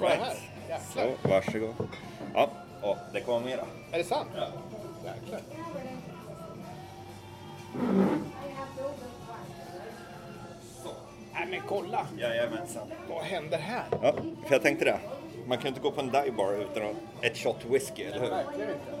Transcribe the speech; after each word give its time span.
Jäklar. 0.00 0.34
Så, 0.94 1.28
varsågod. 1.28 1.74
Ja, 2.34 2.50
och 2.82 2.96
det 3.12 3.20
kommer 3.20 3.40
mera. 3.40 3.64
Är 3.92 3.98
det 3.98 4.04
sant? 4.04 4.28
Jäklar. 5.04 5.40
Nej 11.32 11.46
men 11.50 11.60
kolla. 11.68 12.06
Jajamensan. 12.18 12.88
Vad 13.08 13.24
händer 13.24 13.58
här? 13.58 13.84
Ja, 13.90 14.12
för 14.46 14.54
jag 14.54 14.62
tänkte 14.62 14.84
det. 14.84 15.00
Man 15.46 15.58
kan 15.58 15.68
inte 15.68 15.80
gå 15.80 15.90
på 15.90 16.00
en 16.00 16.06
dive 16.06 16.30
bar 16.30 16.52
utan 16.52 16.96
ett 17.20 17.36
shot 17.36 17.64
whisky, 17.64 18.02
eller 18.02 18.20
hur? 18.20 18.30
Verkligen 18.30 18.70
inte. 18.70 18.92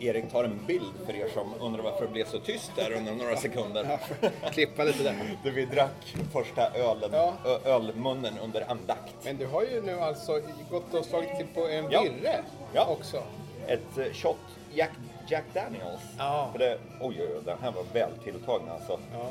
Erik 0.00 0.30
tar 0.32 0.44
en 0.44 0.66
bild 0.66 0.92
för 1.06 1.14
er 1.16 1.28
som 1.28 1.54
undrar 1.60 1.82
varför 1.82 2.06
det 2.06 2.12
blev 2.12 2.24
så 2.24 2.38
tyst 2.38 2.72
där 2.76 2.92
under 2.92 3.12
några 3.14 3.36
sekunder. 3.36 3.98
Klippa 4.52 4.84
lite 4.84 5.02
där. 5.02 5.36
Då 5.44 5.50
vi 5.50 5.64
drack 5.64 6.16
första 6.32 6.70
ölen, 6.74 7.10
Ja. 7.12 7.32
ö- 7.44 7.58
ölmunnen 7.64 8.38
under 8.44 8.70
andakt. 8.70 9.14
Men 9.24 9.36
du 9.36 9.46
har 9.46 9.62
ju 9.62 9.82
nu 9.82 10.00
alltså 10.00 10.40
gått 10.70 10.94
och 10.94 11.04
slagit 11.04 11.36
till 11.36 11.46
på 11.54 11.68
en 11.68 11.90
Ja. 11.90 12.02
virre 12.02 12.40
Ja. 12.72 12.86
också. 12.86 13.22
Ett 13.66 13.98
eh, 13.98 14.12
shot 14.12 14.36
Jack, 14.74 14.90
Jack 15.28 15.44
Daniels. 15.54 16.00
Ja. 16.18 16.48
För 16.52 16.58
det, 16.58 16.78
oj, 17.00 17.16
oj, 17.20 17.28
oj, 17.36 17.42
den 17.44 17.58
här 17.62 17.72
var 17.72 17.84
väl 17.92 18.10
tilltagen 18.24 18.68
alltså. 18.68 18.98
Ja. 19.12 19.28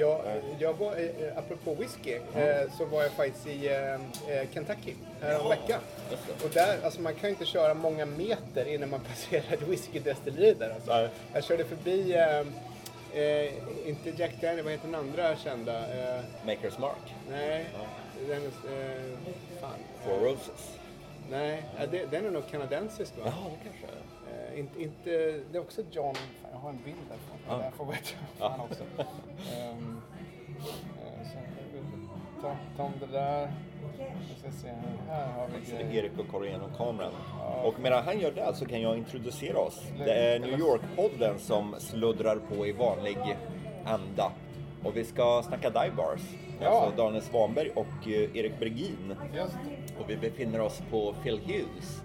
Jag, 0.00 0.20
jag 0.58 0.72
var, 0.72 0.92
eh, 0.96 1.28
eh, 1.28 1.38
apropå 1.38 1.74
whisky, 1.74 2.14
eh, 2.34 2.72
så 2.78 2.84
var 2.84 3.02
jag 3.02 3.12
faktiskt 3.12 3.46
i 3.46 3.66
eh, 3.68 3.94
eh, 3.94 4.48
Kentucky 4.54 4.94
häromveckan. 5.20 5.80
det. 6.10 6.44
Och 6.44 6.50
där, 6.50 6.78
alltså 6.84 7.00
man 7.00 7.14
kan 7.14 7.30
inte 7.30 7.44
köra 7.44 7.74
många 7.74 8.06
meter 8.06 8.68
innan 8.68 8.90
man 8.90 9.00
passerar 9.08 9.54
ett 9.54 9.62
whiskydestilleri 9.62 10.54
där 10.54 10.70
alltså. 10.70 10.90
Nej. 10.92 11.08
Jag 11.32 11.44
körde 11.44 11.64
förbi, 11.64 12.12
eh, 12.14 12.38
eh, 13.22 13.52
inte 13.88 14.10
Jack 14.16 14.32
Daniel, 14.40 14.64
vad 14.64 14.72
heter 14.72 14.86
den 14.86 14.94
andra 14.94 15.36
kända? 15.36 15.78
Eh, 15.78 16.20
Maker's 16.46 16.80
Mark. 16.80 17.14
nej, 17.30 17.66
den, 18.28 18.42
eh, 18.44 18.50
fan. 19.60 19.78
Four 20.04 20.18
Roses. 20.18 20.74
Nej, 21.30 21.62
ja, 21.78 21.86
det, 21.86 22.06
den 22.10 22.26
är 22.26 22.30
nog 22.30 22.50
kanadensisk 22.50 23.12
va? 23.16 23.22
Jaha, 23.24 23.50
det 23.50 23.68
kanske 23.70 23.86
är. 23.86 24.00
Eh, 24.30 24.58
inte, 24.60 24.82
inte, 24.82 25.10
det 25.52 25.58
är 25.58 25.60
också 25.60 25.82
John, 25.90 26.14
fan, 26.14 26.50
jag 26.52 26.58
har 26.58 26.70
en 26.70 26.78
bild 26.84 26.96
därifrån. 27.08 27.38
Ja. 27.48 27.64
Jag 27.64 27.72
får 27.72 27.86
veta 27.86 28.08
fan 28.38 28.60
också. 28.60 28.84
um, 29.72 30.00
så 31.32 31.38
ta, 32.42 32.56
ta 32.76 32.82
om 32.82 32.92
det 33.00 33.06
där. 33.06 33.52
Vi 34.28 34.34
ska 34.40 34.50
se, 34.62 34.68
här 35.08 35.32
har 35.32 35.46
vi 35.46 35.66
Så 35.66 35.76
det 35.76 35.82
är 35.82 35.86
grejer. 35.88 36.04
Erik 36.04 36.18
och 36.18 36.28
går 36.28 36.46
igenom 36.46 36.70
kameran. 36.76 37.12
Och 37.64 37.80
medan 37.80 38.04
han 38.04 38.20
gör 38.20 38.32
det 38.32 38.54
så 38.54 38.66
kan 38.66 38.80
jag 38.80 38.98
introducera 38.98 39.58
oss. 39.58 39.82
Det 39.98 40.12
är 40.14 40.38
New 40.38 40.58
York-podden 40.58 41.38
som 41.38 41.74
sluddrar 41.78 42.36
på 42.36 42.66
i 42.66 42.72
vanlig 42.72 43.18
anda. 43.84 44.32
Och 44.84 44.96
vi 44.96 45.04
ska 45.04 45.42
snacka 45.48 45.70
dive 45.70 45.92
bars. 45.96 46.20
Ja. 46.60 46.68
Alltså 46.68 47.02
Daniel 47.02 47.22
Svanberg 47.22 47.70
och 47.70 48.08
eh, 48.08 48.36
Erik 48.36 48.58
Bergin. 48.58 49.16
Just, 49.34 49.56
Och 50.00 50.10
vi 50.10 50.16
befinner 50.16 50.60
oss 50.60 50.82
på 50.90 51.14
Phil 51.22 51.40
Hughes. 51.46 52.02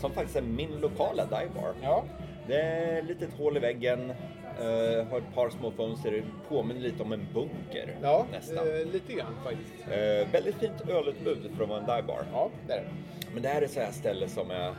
Som 0.00 0.10
faktiskt 0.12 0.36
är 0.36 0.42
min 0.42 0.80
lokala 0.80 1.24
dive 1.24 1.50
bar. 1.54 1.72
ja, 1.82 2.04
Det 2.46 2.60
är 2.60 2.98
ett 2.98 3.04
litet 3.04 3.30
hål 3.38 3.56
i 3.56 3.60
väggen. 3.60 4.12
Uh, 4.60 5.04
har 5.10 5.18
ett 5.18 5.34
par 5.34 5.50
små 5.50 5.70
fönster. 5.70 6.10
Det 6.10 6.22
påminner 6.48 6.80
lite 6.80 7.02
om 7.02 7.12
en 7.12 7.26
bunker. 7.34 7.96
ja 8.02 8.26
nästan. 8.32 8.56
eh, 8.58 8.86
lite 8.92 9.12
grann 9.12 9.34
faktiskt. 9.44 9.88
Eh, 9.90 10.32
väldigt 10.32 10.54
fint 10.54 10.88
ölutbud 10.88 11.50
för 11.56 11.62
att 11.62 11.68
vara 11.68 11.78
en 11.80 11.86
dive 11.86 12.02
bar. 12.02 12.24
Ja, 12.32 12.50
det 12.66 12.72
är 12.72 12.76
det. 12.76 12.86
Men 13.34 13.42
det 13.42 13.48
här 13.48 13.62
är 13.62 13.66
så 13.66 13.80
här 13.80 13.90
ställe 13.92 14.28
som 14.28 14.50
är... 14.50 14.74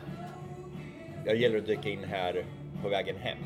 Jag 1.26 1.36
gillar 1.36 1.58
att 1.58 1.66
dyka 1.66 1.90
in 1.90 2.04
här 2.04 2.46
på 2.84 2.90
vägen 2.90 3.16
hem. 3.20 3.38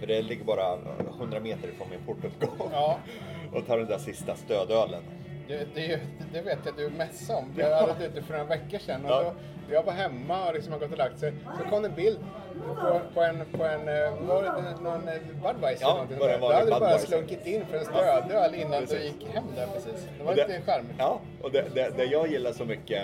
För 0.00 0.06
det 0.06 0.22
ligger 0.22 0.44
bara 0.44 0.78
100 1.18 1.40
meter 1.40 1.68
ifrån 1.68 1.86
min 1.90 2.00
portuppgång. 2.06 2.68
Ja. 2.72 2.98
Och 3.52 3.66
tar 3.66 3.78
den 3.78 3.86
där 3.86 3.98
sista 3.98 4.34
stödölen. 4.36 5.02
Det, 5.48 5.66
det, 5.74 6.00
det 6.32 6.42
vet 6.42 6.58
jag 6.64 6.76
du 6.76 6.90
messade 6.90 7.38
om. 7.38 7.52
Jag 7.56 7.70
hade 7.76 7.92
varit 7.92 8.02
ute 8.10 8.22
för 8.22 8.32
några 8.32 8.44
veckor 8.44 8.78
sedan 8.78 9.04
och 9.04 9.10
Ja. 9.10 9.22
då, 9.22 9.34
jag 9.72 9.82
var 9.82 9.92
hemma 9.92 10.48
och 10.48 10.54
liksom 10.54 10.72
har 10.72 10.80
gått 10.80 10.92
och 10.92 10.98
lagt 10.98 11.18
sig. 11.18 11.32
Så 11.58 11.70
kom 11.70 11.82
det 11.82 11.88
en 11.88 11.94
bild 11.94 12.18
på, 12.66 13.00
på 13.14 13.22
en, 13.22 13.44
på 13.52 13.64
en 13.64 13.88
eh, 13.88 14.26
var 14.28 14.42
det 14.42 14.82
någon 14.82 15.08
eh, 15.08 15.14
Budweiser 15.42 15.84
Ja, 15.86 16.06
eller 16.10 16.28
det 16.28 16.34
en 16.34 16.40
Då 16.40 16.52
hade 16.52 16.64
du 16.64 16.70
bara 16.70 16.98
slunkit 16.98 17.46
in 17.46 17.66
för 17.66 17.76
en 17.78 17.84
stödöl 17.84 18.54
innan 18.54 18.70
du 18.70 18.86
Precis. 18.86 19.02
gick 19.04 19.28
hem 19.34 19.44
där 19.56 19.66
precis. 19.66 20.08
Det 20.18 20.24
var 20.24 20.30
Och 20.30 20.36
lite 20.36 20.60
charmigt. 20.66 20.94
Ja, 20.98 21.20
och 21.42 21.52
det, 21.52 21.64
det, 21.74 21.96
det 21.96 22.04
jag 22.04 22.28
gillar 22.28 22.52
så 22.52 22.64
mycket. 22.64 23.02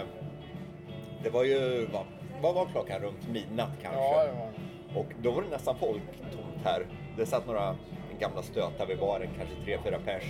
Det 1.23 1.31
var 1.31 1.45
ju, 1.45 1.87
vad, 1.93 2.05
vad 2.43 2.55
var 2.55 2.67
klockan? 2.67 3.01
Runt 3.03 3.29
midnatt 3.29 3.73
kanske. 3.83 4.01
Ja, 4.01 4.25
det 4.25 4.33
var 4.33 5.01
Och 5.01 5.07
då 5.23 5.31
var 5.31 5.43
det 5.43 5.49
nästan 5.49 5.77
folktomt 5.79 6.65
här. 6.65 6.87
Det 7.17 7.27
satt 7.27 7.47
några 7.47 7.77
gamla 8.19 8.43
stötar 8.43 8.87
vid 8.87 8.99
baren, 8.99 9.29
kanske 9.39 9.55
tre, 9.65 9.79
fyra 9.85 9.99
pers. 10.05 10.25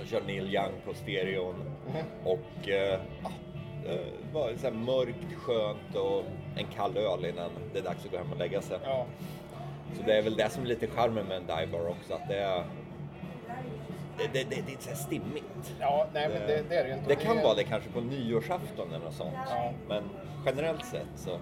De 0.00 0.06
körde 0.06 0.26
Neil 0.26 0.54
Young 0.54 0.72
på 0.84 0.94
stereon. 0.94 1.54
Mhm. 1.86 2.04
Och 2.24 2.68
eh, 2.68 3.00
ja, 3.22 3.30
det 3.84 4.00
var 4.32 4.52
så 4.56 4.70
mörkt, 4.70 5.34
skönt 5.36 5.94
och 5.94 6.24
en 6.56 6.66
kall 6.74 6.96
öl 6.96 7.24
innan 7.24 7.50
det 7.72 7.78
är 7.78 7.82
dags 7.82 8.04
att 8.04 8.10
gå 8.10 8.18
hem 8.18 8.32
och 8.32 8.38
lägga 8.38 8.62
sig. 8.62 8.78
Ja. 8.84 9.06
Så 9.96 10.02
det 10.02 10.18
är 10.18 10.22
väl 10.22 10.36
det 10.36 10.50
som 10.50 10.62
är 10.62 10.66
lite 10.66 10.86
charmen 10.86 11.26
med 11.26 11.36
en 11.36 11.46
dive 11.46 11.66
bar 11.66 11.88
också. 11.88 12.14
Att 12.14 12.28
det 12.28 12.38
är, 12.38 12.64
det, 14.18 14.28
det, 14.32 14.44
det, 14.50 14.62
det 14.66 14.72
är 14.72 14.78
så 14.80 14.88
här 14.88 14.96
stimmigt. 14.96 15.74
ja, 15.80 16.06
nej 16.14 16.28
men 16.28 16.40
det, 16.46 16.62
det 16.68 16.76
är 16.76 16.84
det 16.84 16.88
ju 16.88 16.94
inte. 16.94 17.08
Det 17.08 17.16
kan 17.16 17.36
vara 17.42 17.54
det 17.54 17.64
kanske 17.64 17.90
på 17.90 18.00
nyårsafton 18.00 18.88
eller 18.88 19.04
något 19.04 19.14
sånt. 19.14 19.34
Ja. 19.50 19.72
Men 19.88 20.02
generellt 20.46 20.84
sett 20.84 21.08
så 21.16 21.38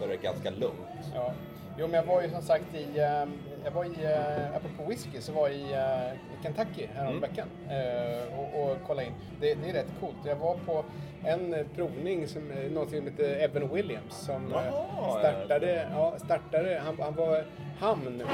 så 0.00 0.04
är 0.04 0.08
det 0.08 0.16
ganska 0.16 0.50
lugnt. 0.50 1.12
Ja. 1.14 1.32
Jo, 1.78 1.86
men 1.86 1.94
jag 1.94 2.04
var 2.04 2.22
ju 2.22 2.30
som 2.30 2.42
sagt 2.42 2.74
i, 2.74 2.98
eh, 2.98 3.26
jag 3.64 3.70
var 3.70 3.84
i, 3.84 4.04
eh, 4.04 4.56
apropå 4.56 4.84
whisky, 4.88 5.20
så 5.20 5.32
var 5.32 5.48
jag 5.48 5.56
i, 5.56 5.72
eh, 5.72 6.12
i 6.14 6.42
Kentucky 6.42 6.86
häromveckan 6.94 7.48
eh, 7.70 8.38
och, 8.38 8.62
och 8.70 8.76
kollade 8.86 9.06
in. 9.06 9.12
Det, 9.40 9.54
det 9.54 9.68
är 9.70 9.72
rätt 9.72 9.92
coolt. 10.00 10.16
Jag 10.24 10.36
var 10.36 10.54
på 10.66 10.84
en 11.24 11.56
provning 11.76 12.28
som 12.28 12.50
eh, 12.50 12.70
något 12.72 12.90
som 12.90 13.02
heter 13.04 13.36
Evan 13.40 13.68
Williams 13.74 14.14
som 14.14 14.50
Jaha, 14.52 15.18
startade, 15.18 15.88
ja, 15.92 16.14
startade 16.24 16.82
han, 16.84 16.98
han 17.00 17.14
var 17.14 17.44
hamnchef. 17.78 18.28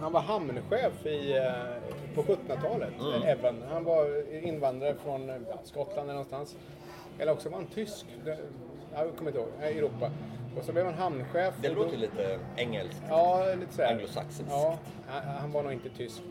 Han 0.00 0.12
var 0.12 0.20
hamnchef 0.20 1.06
i, 1.06 1.40
på 2.14 2.22
1700-talet, 2.22 2.88
Mm. 3.00 3.22
Evan. 3.22 3.62
Han 3.70 3.84
var 3.84 4.32
invandrare 4.44 4.94
från 4.94 5.28
ja, 5.28 5.58
Skottland 5.64 6.04
eller 6.04 6.12
någonstans. 6.12 6.56
Eller 7.18 7.32
också 7.32 7.48
var 7.48 7.56
han 7.56 7.66
tysk. 7.66 8.06
Jag 8.94 9.16
kommer 9.16 9.30
inte 9.30 9.40
ihåg. 9.40 9.48
Europa. 9.62 10.10
Och 10.58 10.64
så 10.64 10.72
blev 10.72 10.84
han 10.84 10.94
hamnchef. 10.94 11.54
Det 11.62 11.68
och 11.68 11.74
då- 11.76 11.82
låter 11.82 11.96
lite 11.96 12.38
engelskt. 12.56 13.02
Ja, 13.08 13.44
lite 13.60 13.72
sådär. 13.72 13.92
Anglosaxiskt. 13.92 14.48
Ja, 14.50 14.78
han, 15.38 15.52
var 15.52 15.62
nog 15.62 15.72
inte 15.72 15.88
tysk, 15.88 16.22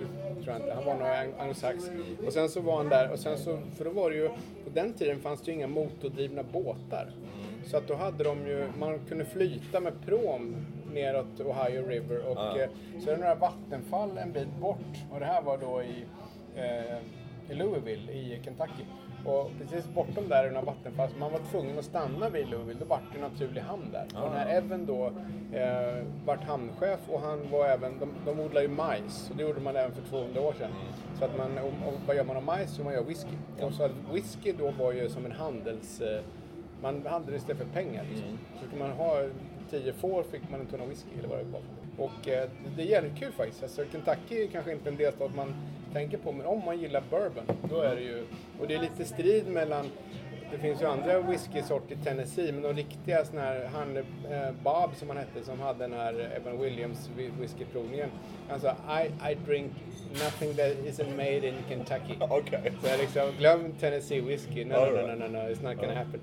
tror 0.43 0.45
jag 0.47 0.55
inte. 0.55 0.73
Han 0.73 0.85
var 0.85 0.93
nog 0.93 1.07
ang- 1.07 1.33
anglosax. 1.39 1.89
Och 2.25 2.33
sen 2.33 2.49
så 2.49 2.61
var 2.61 2.77
han 2.77 2.89
där, 2.89 3.11
och 3.11 3.19
sen 3.19 3.37
så, 3.37 3.59
för 3.77 3.85
då 3.85 3.91
var 3.91 4.09
det 4.09 4.15
ju, 4.15 4.27
på 4.63 4.69
den 4.73 4.93
tiden 4.93 5.19
fanns 5.19 5.41
det 5.41 5.51
ju 5.51 5.57
inga 5.57 5.67
motordrivna 5.67 6.43
båtar. 6.43 7.11
Så 7.65 7.77
att 7.77 7.87
då 7.87 7.93
hade 7.95 8.23
de 8.23 8.47
ju, 8.47 8.67
man 8.79 8.99
kunde 8.99 9.25
flyta 9.25 9.79
med 9.79 9.93
prom 10.05 10.55
neråt 10.93 11.39
Ohio 11.39 11.87
River 11.87 12.25
och 12.27 12.37
Ja. 12.37 12.57
eh, 12.59 12.69
så 13.03 13.09
är 13.09 13.13
det 13.15 13.21
några 13.21 13.35
vattenfall 13.35 14.17
en 14.17 14.31
bit 14.31 14.55
bort. 14.61 14.77
Och 15.11 15.19
det 15.19 15.25
här 15.25 15.41
var 15.41 15.57
då 15.57 15.81
i, 15.83 16.05
eh, 16.55 16.97
i 17.49 17.53
Louisville 17.53 18.11
i 18.11 18.41
Kentucky. 18.43 18.83
Och 19.25 19.51
precis 19.59 19.93
bortom 19.93 20.29
där 20.29 20.43
är 20.43 20.51
några 20.51 20.65
vattenfall, 20.65 21.09
så 21.09 21.17
man 21.17 21.31
var 21.31 21.39
tvungen 21.51 21.79
att 21.79 21.85
stanna 21.85 22.29
vid 22.29 22.49
Louisville. 22.49 22.79
Då 22.79 22.85
vart 22.85 23.01
det 23.11 23.17
en 23.17 23.31
naturlig 23.31 23.61
hamn 23.61 23.91
där. 23.91 24.23
Och 24.23 24.31
när 24.31 24.45
Evan 24.45 24.85
då 24.85 25.05
eh, 25.57 26.05
vart 26.25 26.43
hamnchef 26.43 26.99
och 27.07 27.21
han 27.21 27.51
var 27.51 27.65
även, 27.65 27.99
de, 27.99 28.09
de 28.25 28.39
odlar 28.39 28.61
ju 28.61 28.67
majs 28.67 29.29
och 29.29 29.37
det 29.37 29.43
gjorde 29.43 29.59
man 29.59 29.75
även 29.75 29.91
för 29.91 30.01
200 30.01 30.41
år 30.41 30.53
sedan. 30.53 30.71
Så 31.19 31.25
att 31.25 31.37
man, 31.37 31.57
och, 31.57 31.87
och 31.87 31.93
vad 32.07 32.15
gör 32.15 32.23
man 32.23 32.37
av 32.37 32.43
majs? 32.43 32.75
Jo, 32.77 32.83
man 32.83 32.93
gör 32.93 33.03
whisky. 33.03 33.35
Och 33.61 33.73
så 33.73 33.83
att 33.83 33.91
whisky 34.13 34.53
då 34.53 34.71
var 34.71 34.91
ju 34.91 35.09
som 35.09 35.25
en 35.25 35.31
handels... 35.31 36.01
Eh, 36.01 36.21
man 36.81 37.05
handlade 37.05 37.37
istället 37.37 37.61
för 37.61 37.73
pengar. 37.73 38.05
Liksom. 38.09 38.37
Så 38.61 38.69
kan 38.69 38.79
man 38.79 38.91
ha 38.91 39.27
tio 39.69 39.93
får 39.93 40.23
fick 40.23 40.49
man 40.49 40.59
en 40.59 40.65
tunna 40.65 40.85
whisky 40.85 41.09
eller 41.19 41.29
vad 41.29 41.39
det 41.39 41.43
var. 41.43 41.61
Och 41.97 42.27
eh, 42.27 42.49
det 42.75 42.81
är 42.81 42.85
jävligt 42.85 43.17
kul 43.19 43.31
faktiskt. 43.31 43.63
Alltså, 43.63 43.83
Kentucky 43.91 44.43
är 44.43 44.47
kanske 44.47 44.71
inte 44.71 44.89
en 44.89 44.95
delstat 44.95 45.35
man 45.35 45.53
tänker 45.93 46.17
på, 46.17 46.31
men 46.31 46.45
om 46.45 46.65
man 46.65 46.79
gillar 46.79 47.03
bourbon, 47.09 47.43
då 47.69 47.81
är 47.81 47.95
det 47.95 48.01
ju... 48.01 48.23
Och 48.59 48.67
det 48.67 48.75
är 48.75 48.79
lite 48.79 49.05
strid 49.05 49.47
mellan... 49.47 49.85
Det 50.51 50.57
finns 50.57 50.81
ju 50.81 50.85
andra 50.85 51.19
whiskysorter 51.19 51.95
i 51.95 51.97
Tennessee, 52.03 52.51
men 52.51 52.61
de 52.61 52.73
riktiga 52.73 53.25
såna 53.25 53.41
här, 53.41 53.69
han 53.73 53.97
eh, 53.97 54.03
Bob 54.63 54.95
som 54.95 55.07
han 55.09 55.17
hette, 55.17 55.43
som 55.43 55.59
hade 55.59 55.79
den 55.79 55.93
här 55.93 56.13
Evan 56.35 56.61
Williams 56.61 57.09
whi- 57.17 57.31
whiskyprovningen. 57.41 58.09
Han 58.49 58.59
sa 58.59 58.71
I, 59.01 59.31
I 59.31 59.35
drink 59.45 59.71
nothing 60.11 60.53
that 60.55 60.71
isn't 60.85 61.15
made 61.17 61.47
in 61.47 61.55
Kentucky. 61.69 62.13
Okej. 62.19 62.71
Så 62.81 62.87
jag 62.87 62.99
liksom, 62.99 63.31
glöm 63.37 63.71
Tennessee 63.79 64.21
whisky. 64.21 64.65
No, 64.65 64.75
no, 64.75 65.07
no, 65.07 65.15
no, 65.15 65.27
no, 65.27 65.37
it's 65.39 65.63
not 65.63 65.77
gonna 65.77 65.93
happen. 65.93 66.19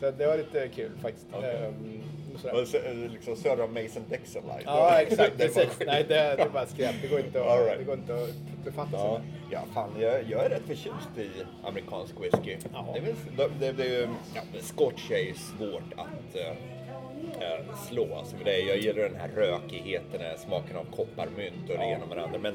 Så 0.00 0.10
det 0.10 0.26
var 0.26 0.36
lite 0.36 0.68
kul 0.68 0.90
faktiskt. 1.02 1.26
Okej. 1.32 1.56
Ehm, 1.66 2.02
sådär. 2.38 3.08
Liksom 3.12 3.36
söder 3.36 3.64
om 3.64 3.74
Mason 3.74 4.02
Dixon 4.10 4.42
Line. 4.42 4.62
Ja, 4.64 5.00
exakt. 5.00 5.36
Precis. 5.38 5.78
Nej, 5.86 6.04
det, 6.08 6.14
det 6.14 6.42
är 6.42 6.48
bara 6.48 6.66
skräp. 6.66 6.94
Det 7.02 7.08
går 7.08 7.20
inte 7.20 7.40
att, 7.44 7.60
right. 7.60 7.78
det 7.78 7.84
går 7.84 7.94
inte 7.94 8.14
att 8.14 8.64
befatta 8.64 8.90
sig 8.90 9.00
Ja, 9.00 9.18
med. 9.18 9.28
ja 9.50 9.60
fan, 9.74 9.90
jag, 10.00 10.22
jag 10.30 10.44
är 10.44 10.50
rätt 10.50 10.62
förtjust 10.66 11.08
i 11.18 11.30
amerikansk 11.64 12.14
whisky. 12.20 12.56
Ja. 12.72 12.94
Det, 13.36 13.42
är 13.42 13.48
det, 13.60 13.72
det, 13.72 14.08
ja, 14.34 14.40
scotch 14.60 15.10
är 15.10 15.18
ju 15.18 15.34
svårt 15.34 15.92
att 15.96 16.36
eh, 16.36 17.74
slå. 17.88 18.14
Alltså, 18.14 18.36
för 18.36 18.44
det, 18.44 18.58
jag 18.58 18.76
gillar 18.78 19.02
den 19.02 19.16
här 19.16 19.28
rökigheten, 19.36 20.10
den 20.12 20.20
här 20.20 20.36
smaken 20.36 20.76
av 20.76 20.84
kopparmynt 20.96 21.70
och 21.70 21.78
det 21.78 21.84
ena 21.84 22.06
med 22.06 22.16
det 22.16 22.24
andra. 22.24 22.38
Men 22.38 22.54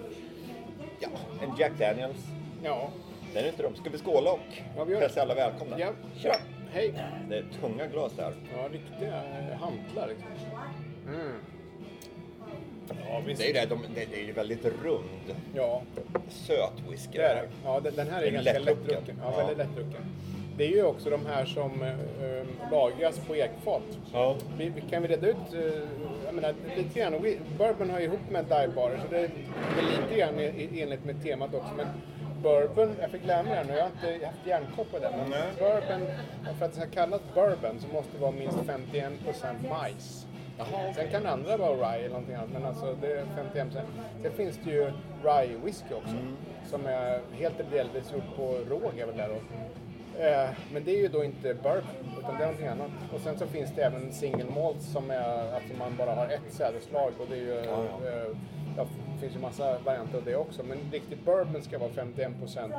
ja, 0.99 1.09
en 1.43 1.57
Jack 1.59 1.71
Daniels, 1.79 2.17
Ja, 2.63 2.89
den 3.33 3.43
är 3.43 3.47
inte 3.49 3.63
dum. 3.63 3.75
Ska 3.75 3.89
vi 3.89 3.97
skåla 3.97 4.31
och 4.31 4.39
Ja, 4.77 4.99
hälsa 4.99 5.21
alla 5.21 5.35
välkomna? 5.35 5.79
ja. 5.79 5.89
Kör! 6.17 6.35
Hej. 6.73 6.93
Det 7.29 7.35
är 7.37 7.43
tunga 7.61 7.87
glas 7.87 8.13
där. 8.17 8.33
Ja, 8.57 8.67
riktiga 8.71 9.15
eh, 9.15 9.57
hantlar 9.59 10.07
liksom. 10.07 10.27
Mm. 11.07 11.31
Ja, 13.07 13.21
visst. 13.27 13.41
Det 13.41 13.45
är 13.45 13.47
ju 13.47 13.53
det, 13.53 13.65
de, 13.65 13.79
det, 13.95 14.05
det 14.11 14.21
är 14.21 14.25
ju 14.25 14.31
väldigt 14.31 14.65
rund, 14.83 15.35
Ja, 15.55 15.81
söt 16.29 16.73
whisky. 16.91 17.17
det 17.17 17.23
är 17.23 17.35
det. 17.35 17.49
Ja, 17.65 17.79
den, 17.79 17.95
den 17.95 18.07
här 18.07 18.21
är 18.21 18.27
är 18.27 18.31
ganska 18.31 18.51
lättdrucken. 18.53 18.85
lättdrucken. 18.87 19.15
Ja, 19.23 19.31
Ja. 19.31 19.37
väldigt 19.37 19.57
lättdrucken. 19.57 20.01
Det 20.57 20.63
är 20.65 20.69
ju 20.69 20.83
också 20.83 21.09
de 21.09 21.25
här 21.25 21.45
som 21.45 21.81
eh, 21.81 22.71
lagras 22.71 23.19
på 23.19 23.35
ekfat. 23.35 23.83
Ja. 24.13 24.35
Vi, 24.57 24.69
vi 24.69 24.81
kan 24.81 25.01
vi 25.01 25.07
reda 25.07 25.27
ut, 25.27 25.35
eh, 25.53 25.59
jag 26.25 26.35
menar 26.35 26.53
lite 26.77 26.99
grann, 26.99 27.11
bourbon 27.57 27.89
hör 27.89 27.99
ihop 27.99 28.19
med 28.31 28.43
divebarer 28.45 28.99
så 29.03 29.07
det 29.11 29.17
är 29.19 29.29
lite 30.01 30.19
grann 30.19 30.39
i, 30.39 30.43
i, 30.43 30.81
enligt 30.81 31.05
med 31.05 31.23
temat 31.23 31.53
också. 31.53 31.69
Men 31.77 31.87
bourbon, 32.43 32.95
jag 33.01 33.11
fick 33.11 33.25
lära 33.25 33.43
mig 33.43 33.51
det 33.51 33.57
här 33.57 33.65
nu, 33.65 33.73
jag 33.73 33.81
har 33.83 33.89
inte 33.89 34.25
haft 34.25 34.45
järnkoll 34.47 34.85
på 34.91 34.99
det. 34.99 35.11
Men 35.17 35.29
Nej. 35.29 35.43
bourbon, 35.59 36.07
för 36.59 36.65
att 36.65 36.73
det 36.73 36.79
ska 36.79 36.89
kallas 36.89 37.21
bourbon 37.35 37.79
så 37.79 37.87
måste 37.93 38.11
det 38.17 38.21
vara 38.21 38.31
minst 38.31 38.57
51% 38.57 39.69
majs. 39.69 40.25
Sen 40.95 41.07
kan 41.11 41.25
andra 41.25 41.57
vara 41.57 41.75
rye 41.75 41.99
eller 41.99 42.09
någonting 42.09 42.35
annat, 42.35 42.49
men 42.53 42.65
alltså 42.65 42.95
det 43.01 43.11
är 43.11 43.25
51%. 43.53 43.81
Sen 44.21 44.31
finns 44.31 44.59
det 44.63 44.71
ju 44.71 44.91
rye 45.23 45.57
whisky 45.65 45.93
också, 45.93 46.15
som 46.69 46.85
är 46.85 47.19
helt 47.39 47.59
eller 47.59 47.71
delvis 47.71 48.11
gjort 48.13 48.35
på 48.35 48.43
råg 48.69 48.99
är 48.99 49.05
väl 49.05 49.17
det 49.17 49.27
då. 49.27 49.39
Eh, 50.23 50.49
Men 50.73 50.83
det 50.83 50.91
är 50.91 51.01
ju 51.01 51.07
då 51.07 51.23
inte 51.23 51.53
bourbon, 51.53 51.83
utan 52.19 52.37
det 52.37 52.43
är 52.43 52.47
någonting 52.47 52.67
annat. 52.67 52.91
Och 53.13 53.19
sen 53.21 53.39
så 53.39 53.47
finns 53.47 53.71
det 53.75 53.81
även 53.83 54.11
single 54.13 54.45
malt 54.55 54.81
som 54.81 55.11
är 55.11 55.55
att 55.57 55.77
man 55.79 55.95
bara 55.97 56.11
har 56.15 56.25
ett 56.25 56.49
sädesslag 56.53 57.11
och 57.19 57.25
det 57.29 57.35
är 57.35 57.39
ju, 57.39 57.63
Ja, 57.65 57.83
ja. 58.77 58.85
Finns 59.23 59.35
ju 59.35 59.39
massa 59.39 59.79
varianter 59.85 60.17
av 60.17 60.25
det 60.25 60.35
också. 60.35 60.63
Men 60.63 60.77
riktigt 60.91 61.25
bourbon 61.25 61.61
ska 61.61 61.79
vara 61.79 61.89
51 61.89 62.39
procent. 62.39 62.73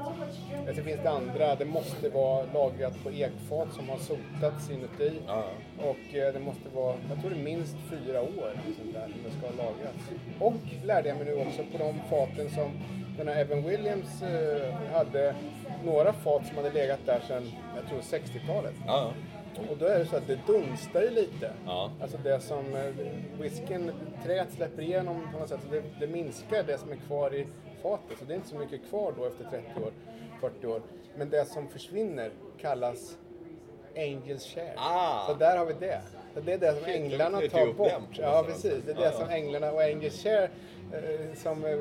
Sen 0.74 0.84
finns 0.84 1.00
det 1.02 1.10
andra, 1.10 1.54
det 1.54 1.64
måste 1.64 2.08
vara 2.08 2.46
lagrat 2.54 3.02
på 3.02 3.10
ekfat 3.10 3.68
som 3.72 3.88
har 3.88 3.98
sotats 3.98 4.70
inuti. 4.70 5.12
Ja, 5.26 5.44
Och 5.78 6.16
eh, 6.16 6.32
det 6.32 6.40
måste 6.40 6.68
vara, 6.74 6.94
jag 7.08 7.20
tror 7.20 7.30
det 7.30 7.36
är 7.36 7.44
minst 7.44 7.76
fyra 7.90 8.20
år 8.22 8.50
sånt 8.78 8.92
där, 8.92 9.08
som 9.08 9.20
det 9.24 9.30
ska 9.38 9.46
ha 9.46 9.64
lagrats. 9.64 10.10
Och 10.38 10.86
lärde 10.86 11.08
jag 11.08 11.18
mig 11.18 11.26
nu 11.26 11.34
också 11.34 11.62
på 11.72 11.78
de 11.78 11.94
faten 12.10 12.50
som 12.50 12.70
den 13.18 13.28
här 13.28 13.40
Evan 13.40 13.62
Williams 13.62 14.22
eh, 14.22 14.74
hade 14.92 15.34
några 15.84 16.12
fat 16.12 16.46
som 16.46 16.56
hade 16.56 16.70
legat 16.72 17.00
där 17.06 17.20
sedan, 17.28 17.52
jag 17.76 17.88
tror 17.88 18.18
60-talet. 18.18 18.74
Ja. 18.86 19.12
Och 19.70 19.76
då 19.78 19.86
är 19.86 19.98
det 19.98 20.06
så 20.06 20.16
att 20.16 20.26
det 20.26 20.38
dunstar 20.46 21.02
ju 21.02 21.10
lite. 21.10 21.52
Ja. 21.66 21.90
Alltså 22.02 22.18
det 22.24 22.40
som 22.40 22.74
eh, 22.74 23.40
whiskyn, 23.40 23.90
träet 24.24 24.52
släpper 24.52 24.82
igenom 24.82 25.28
på 25.32 25.38
något 25.38 25.48
sätt. 25.48 25.60
Så 25.68 25.74
det, 25.74 25.82
det 26.00 26.06
minskar 26.06 26.62
det 26.62 26.78
som 26.78 26.92
är 26.92 26.96
kvar 26.96 27.34
i 27.34 27.46
fatet. 27.82 28.18
Så 28.18 28.24
det 28.24 28.32
är 28.32 28.36
inte 28.36 28.48
så 28.48 28.56
mycket 28.56 28.80
kvar 28.88 29.14
då 29.18 29.24
efter 29.24 29.44
30 29.44 29.66
år, 29.84 29.92
40 30.40 30.66
år. 30.66 30.82
Men 31.16 31.30
det 31.30 31.44
som 31.44 31.68
försvinner 31.68 32.30
kallas 32.60 33.16
Angels 33.96 34.46
share. 34.46 34.74
Ah. 34.76 35.26
Så 35.26 35.34
där 35.34 35.56
har 35.56 35.66
vi 35.66 35.72
det. 35.72 36.00
Så 36.34 36.40
det 36.40 36.52
är 36.52 36.58
det 36.58 36.74
som 36.74 36.84
Shit, 36.84 36.96
änglarna 36.96 37.40
tar 37.40 37.72
bort. 37.72 38.18
Ja, 38.18 38.44
precis. 38.46 38.84
Det 38.86 38.92
är 38.92 38.96
det 38.96 39.12
som 39.12 39.26
ja. 39.30 39.36
änglarna 39.36 39.72
och 39.72 39.82
Angels 39.82 40.22
share, 40.22 40.48
eh, 40.92 41.34
som 41.36 41.64
eh, 41.64 41.78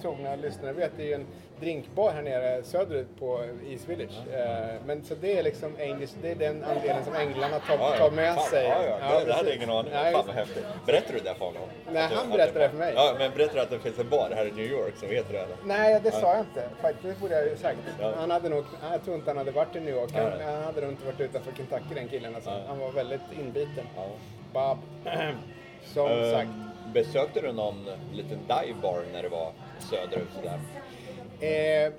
trogna 0.00 0.36
lyssnare 0.36 0.72
vet, 0.72 0.92
det 0.96 1.02
är 1.02 1.06
ju 1.06 1.14
en 1.14 1.26
drinkbar 1.62 2.10
här 2.12 2.22
nere 2.22 2.62
söderut 2.62 3.06
på 3.18 3.44
East 3.70 3.88
Village. 3.88 4.18
Eh, 4.34 4.66
men 4.86 5.04
så 5.04 5.14
det 5.14 5.38
är 5.38 5.42
liksom 5.42 5.76
Angels, 5.80 6.16
det 6.22 6.30
är 6.30 6.34
den 6.34 6.64
andelen 6.64 7.04
som 7.04 7.14
änglarna 7.14 7.58
tar, 7.58 7.74
Ja, 7.78 7.90
ja. 7.94 7.98
tar 7.98 8.10
med 8.10 8.34
Fan, 8.34 8.44
sig. 8.50 8.64
Ja, 8.68 8.82
ja. 9.00 9.18
det, 9.20 9.24
det 9.24 9.32
hade 9.32 9.48
jag 9.48 9.56
ingen 9.56 9.70
aning 9.70 9.92
om. 9.94 10.12
Fan 10.12 10.26
vad 10.26 10.34
häftigt. 10.34 10.64
Berättar 10.86 11.12
du 11.14 11.20
det 11.20 11.34
för 11.34 11.44
honom? 11.44 11.62
Nej, 11.92 12.08
du- 12.10 12.14
han 12.16 12.26
att 12.26 12.32
berättade 12.32 12.58
det 12.64 12.68
för 12.70 12.76
mig. 12.76 12.92
Ja, 12.96 13.14
men 13.18 13.30
berättar 13.36 13.54
du 13.54 13.60
att 13.60 13.70
det 13.70 13.78
finns 13.78 13.98
en 13.98 14.08
bar 14.08 14.30
här 14.34 14.46
i 14.46 14.50
New 14.50 14.66
York 14.66 14.96
som 14.96 15.08
heter 15.08 15.32
det? 15.32 15.38
Eller? 15.38 15.56
Nej, 15.64 16.00
det 16.04 16.10
sa 16.10 16.30
jag 16.36 16.40
inte. 16.40 16.64
Faktiskt, 16.82 17.20
borde 17.20 17.34
jag 17.34 17.48
ju 17.48 17.56
sagt. 17.56 17.78
Han 18.16 18.30
hade 18.30 18.48
nog, 18.48 18.64
jag 18.92 19.04
tror 19.04 19.16
inte 19.16 19.30
han 19.30 19.36
hade 19.36 19.50
varit 19.50 19.76
i 19.76 19.80
New 19.80 19.94
York. 19.94 20.10
Han, 20.14 20.32
han 20.54 20.62
hade 20.64 20.80
nog 20.80 20.90
inte 20.90 21.06
varit 21.06 21.20
utanför 21.20 21.52
Kentucky 21.56 21.94
den 21.94 22.08
killen. 22.08 22.34
Alltså. 22.34 22.52
Han 22.68 22.78
var 22.78 22.90
väldigt 22.92 23.20
inbiten. 23.40 23.84
Bob. 24.52 24.78
Som 25.84 26.10
Eh, 26.10 26.30
sagt. 26.32 26.48
Besökte 26.94 27.40
du 27.40 27.52
någon 27.52 27.84
liten 28.12 28.38
dive 28.38 28.74
bar 28.82 29.00
när 29.12 29.22
det 29.22 29.28
var 29.28 29.52
söderut 29.90 30.28
sådär? 30.36 30.58
Eh, 31.42 31.92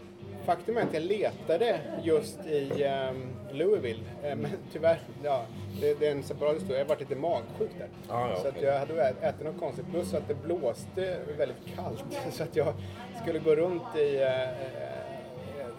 faktum 0.45 0.77
är 0.77 0.81
att 0.81 0.93
jag 0.93 1.03
letade 1.03 1.79
just 2.03 2.45
i 2.45 2.83
ehm, 2.83 3.27
Louisville. 3.51 4.03
Eh, 4.23 4.35
men 4.35 4.51
tyvärr, 4.73 4.99
ja, 5.23 5.45
det, 5.81 5.99
det 5.99 6.07
är 6.07 6.11
en 6.11 6.23
separat 6.23 6.55
historia. 6.55 6.77
Jag 6.77 6.85
har 6.85 6.89
varit 6.89 6.99
lite 6.99 7.15
magsjuk 7.15 7.71
där. 7.77 7.87
Ah, 8.09 8.29
ja, 8.29 8.35
så 8.35 8.47
att 8.47 8.53
okej. 8.57 8.63
jag 8.63 8.79
hade 8.79 9.13
ätit 9.21 9.45
något 9.45 9.59
konstigt. 9.59 9.85
Plus 9.91 10.13
att 10.13 10.27
det 10.27 10.43
blåste 10.43 11.17
väldigt 11.37 11.75
kallt. 11.75 12.03
Så 12.31 12.43
att 12.43 12.55
jag 12.55 12.73
skulle 13.21 13.39
gå 13.39 13.55
runt 13.55 13.95
i 13.97 14.15
eh, 14.15 14.41
eh, 14.41 15.03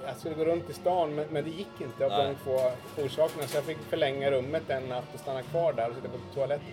jag 0.07 0.17
skulle 0.17 0.35
gå 0.35 0.45
runt 0.45 0.71
i 0.71 0.73
stan 0.73 1.15
men, 1.15 1.27
men 1.31 1.45
det 1.45 1.51
gick 1.51 1.81
inte 1.81 2.05
av 2.05 2.11
Nej. 2.11 2.27
de 2.27 2.35
två 2.45 2.71
orsakerna. 3.05 3.47
Så 3.47 3.57
jag 3.57 3.65
fick 3.65 3.79
förlänga 3.79 4.31
rummet 4.31 4.71
en 4.71 4.89
natt 4.89 5.15
och 5.15 5.21
stanna 5.21 5.43
kvar 5.43 5.73
där 5.73 5.89
och 5.89 5.97
sitta 5.97 6.09
på 6.09 6.35
toaletten. 6.35 6.67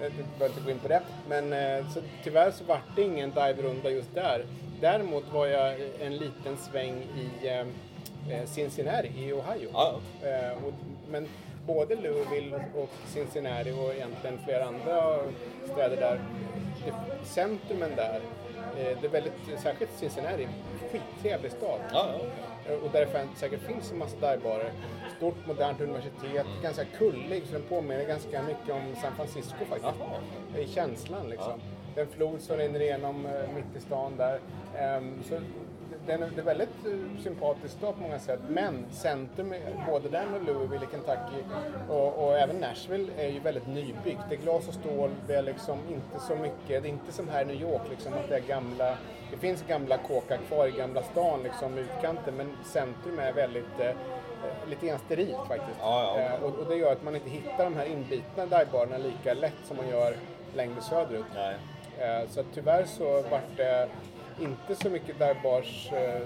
Jag 0.00 0.12
behöver 0.12 0.46
inte 0.46 0.60
gå 0.64 0.70
in 0.70 0.78
på 0.78 0.88
det. 0.88 1.02
Men 1.28 1.52
eh, 1.52 1.90
så, 1.94 2.00
tyvärr 2.24 2.50
så 2.50 2.64
vart 2.64 2.96
det 2.96 3.02
ingen 3.02 3.30
dive-runda 3.30 3.90
just 3.90 4.14
där. 4.14 4.44
Däremot 4.80 5.32
var 5.32 5.46
jag 5.46 5.74
en 6.00 6.16
liten 6.16 6.56
sväng 6.56 6.94
i 6.94 7.48
eh, 7.48 7.60
eh, 7.60 8.46
Cincinnati 8.46 9.10
i 9.16 9.32
Ohio. 9.32 9.68
Ja. 9.72 10.00
Eh, 10.22 10.64
och, 10.64 10.72
men 11.08 11.28
både 11.66 11.94
Louisville 11.94 12.56
och 12.76 12.90
Cincinnati 13.06 13.70
och 13.70 13.94
egentligen 13.94 14.38
flera 14.44 14.64
andra 14.64 15.18
städer 15.72 15.96
där, 15.96 16.20
centrumen 17.24 17.90
där, 17.96 18.20
det 19.00 19.06
är 19.06 19.10
väldigt, 19.10 19.32
särskilt 19.62 19.90
Cincinnati, 19.96 20.48
skittrevlig 20.92 21.52
stad. 21.52 21.80
Eh, 21.92 22.26
Och 22.82 22.90
där 22.92 23.06
det 23.06 23.28
säkert 23.36 23.60
finns 23.60 23.92
en 23.92 23.98
massa 23.98 24.16
divebarer. 24.16 24.72
Stort 25.16 25.46
modernt 25.46 25.80
universitet, 25.80 26.46
ganska 26.62 26.84
kullig 26.84 27.42
så 27.46 27.52
den 27.52 27.62
påminner 27.62 28.04
ganska 28.04 28.42
mycket 28.42 28.74
om 28.74 28.94
San 29.02 29.16
Francisco 29.16 29.64
faktiskt. 29.68 29.94
Jaha. 30.00 30.60
I 30.60 30.66
känslan 30.66 31.28
liksom. 31.28 31.60
Den 31.94 32.06
flod 32.06 32.40
som 32.40 32.56
rinner 32.56 32.80
igenom 32.80 33.26
eh, 33.26 33.54
mitt 33.54 33.76
i 33.76 33.80
stan 33.80 34.16
där. 34.16 34.40
Ehm, 34.78 35.22
så 35.28 35.40
den 36.06 36.22
är, 36.22 36.30
det 36.34 36.40
är 36.40 36.44
väldigt 36.44 36.86
eh, 36.86 37.22
sympatisk 37.22 37.74
stad 37.74 37.94
på 37.94 38.00
många 38.00 38.18
sätt. 38.18 38.40
Men 38.48 38.84
centrum, 38.90 39.54
både 39.86 40.08
den 40.08 40.34
och 40.34 40.42
Louisville 40.44 40.86
Kentucky 40.90 41.42
och, 41.88 42.24
och 42.26 42.38
även 42.38 42.56
Nashville 42.56 43.12
är 43.18 43.28
ju 43.28 43.40
väldigt 43.40 43.66
nybyggt. 43.66 44.20
Det 44.28 44.34
är 44.34 44.40
glas 44.40 44.68
och 44.68 44.74
stål, 44.74 45.10
det 45.26 45.34
är 45.34 45.42
liksom 45.42 45.78
inte 45.90 46.24
så 46.26 46.34
mycket, 46.36 46.82
det 46.82 46.88
är 46.88 46.92
inte 46.92 47.12
som 47.12 47.28
här 47.28 47.42
i 47.42 47.44
New 47.44 47.60
York 47.62 47.82
liksom 47.90 48.12
att 48.12 48.28
det 48.28 48.36
är 48.36 48.40
gamla, 48.40 48.96
det 49.30 49.36
finns 49.36 49.62
gamla 49.68 49.96
kåkar 49.98 50.36
kvar 50.36 50.66
i 50.66 50.70
Gamla 50.70 51.02
stan 51.02 51.42
liksom 51.42 51.78
utkanten 51.78 52.34
men 52.36 52.52
centrum 52.64 53.18
är 53.18 53.32
väldigt 53.32 53.80
eh, 53.80 53.90
lite 54.68 54.86
grann 54.86 54.98
sterilt 54.98 55.48
faktiskt. 55.48 55.78
Ja, 55.80 56.14
ja. 56.18 56.22
Eh, 56.22 56.42
och, 56.42 56.58
och 56.58 56.66
det 56.68 56.76
gör 56.76 56.92
att 56.92 57.02
man 57.04 57.14
inte 57.14 57.30
hittar 57.30 57.64
de 57.64 57.74
här 57.76 57.86
inbitna 57.86 58.44
divebarerna 58.46 58.98
lika 58.98 59.34
lätt 59.34 59.60
som 59.64 59.76
man 59.76 59.88
gör 59.88 60.16
längre 60.54 60.80
söderut. 60.80 61.24
Nej. 61.34 61.56
Eh, 61.98 62.28
Så 62.28 62.42
tyvärr 62.54 62.84
så 62.84 63.22
vart 63.30 63.56
det 63.56 63.88
inte 64.40 64.82
så 64.82 64.90
mycket 64.90 65.18
divebars 65.18 65.92
eh, 65.92 66.20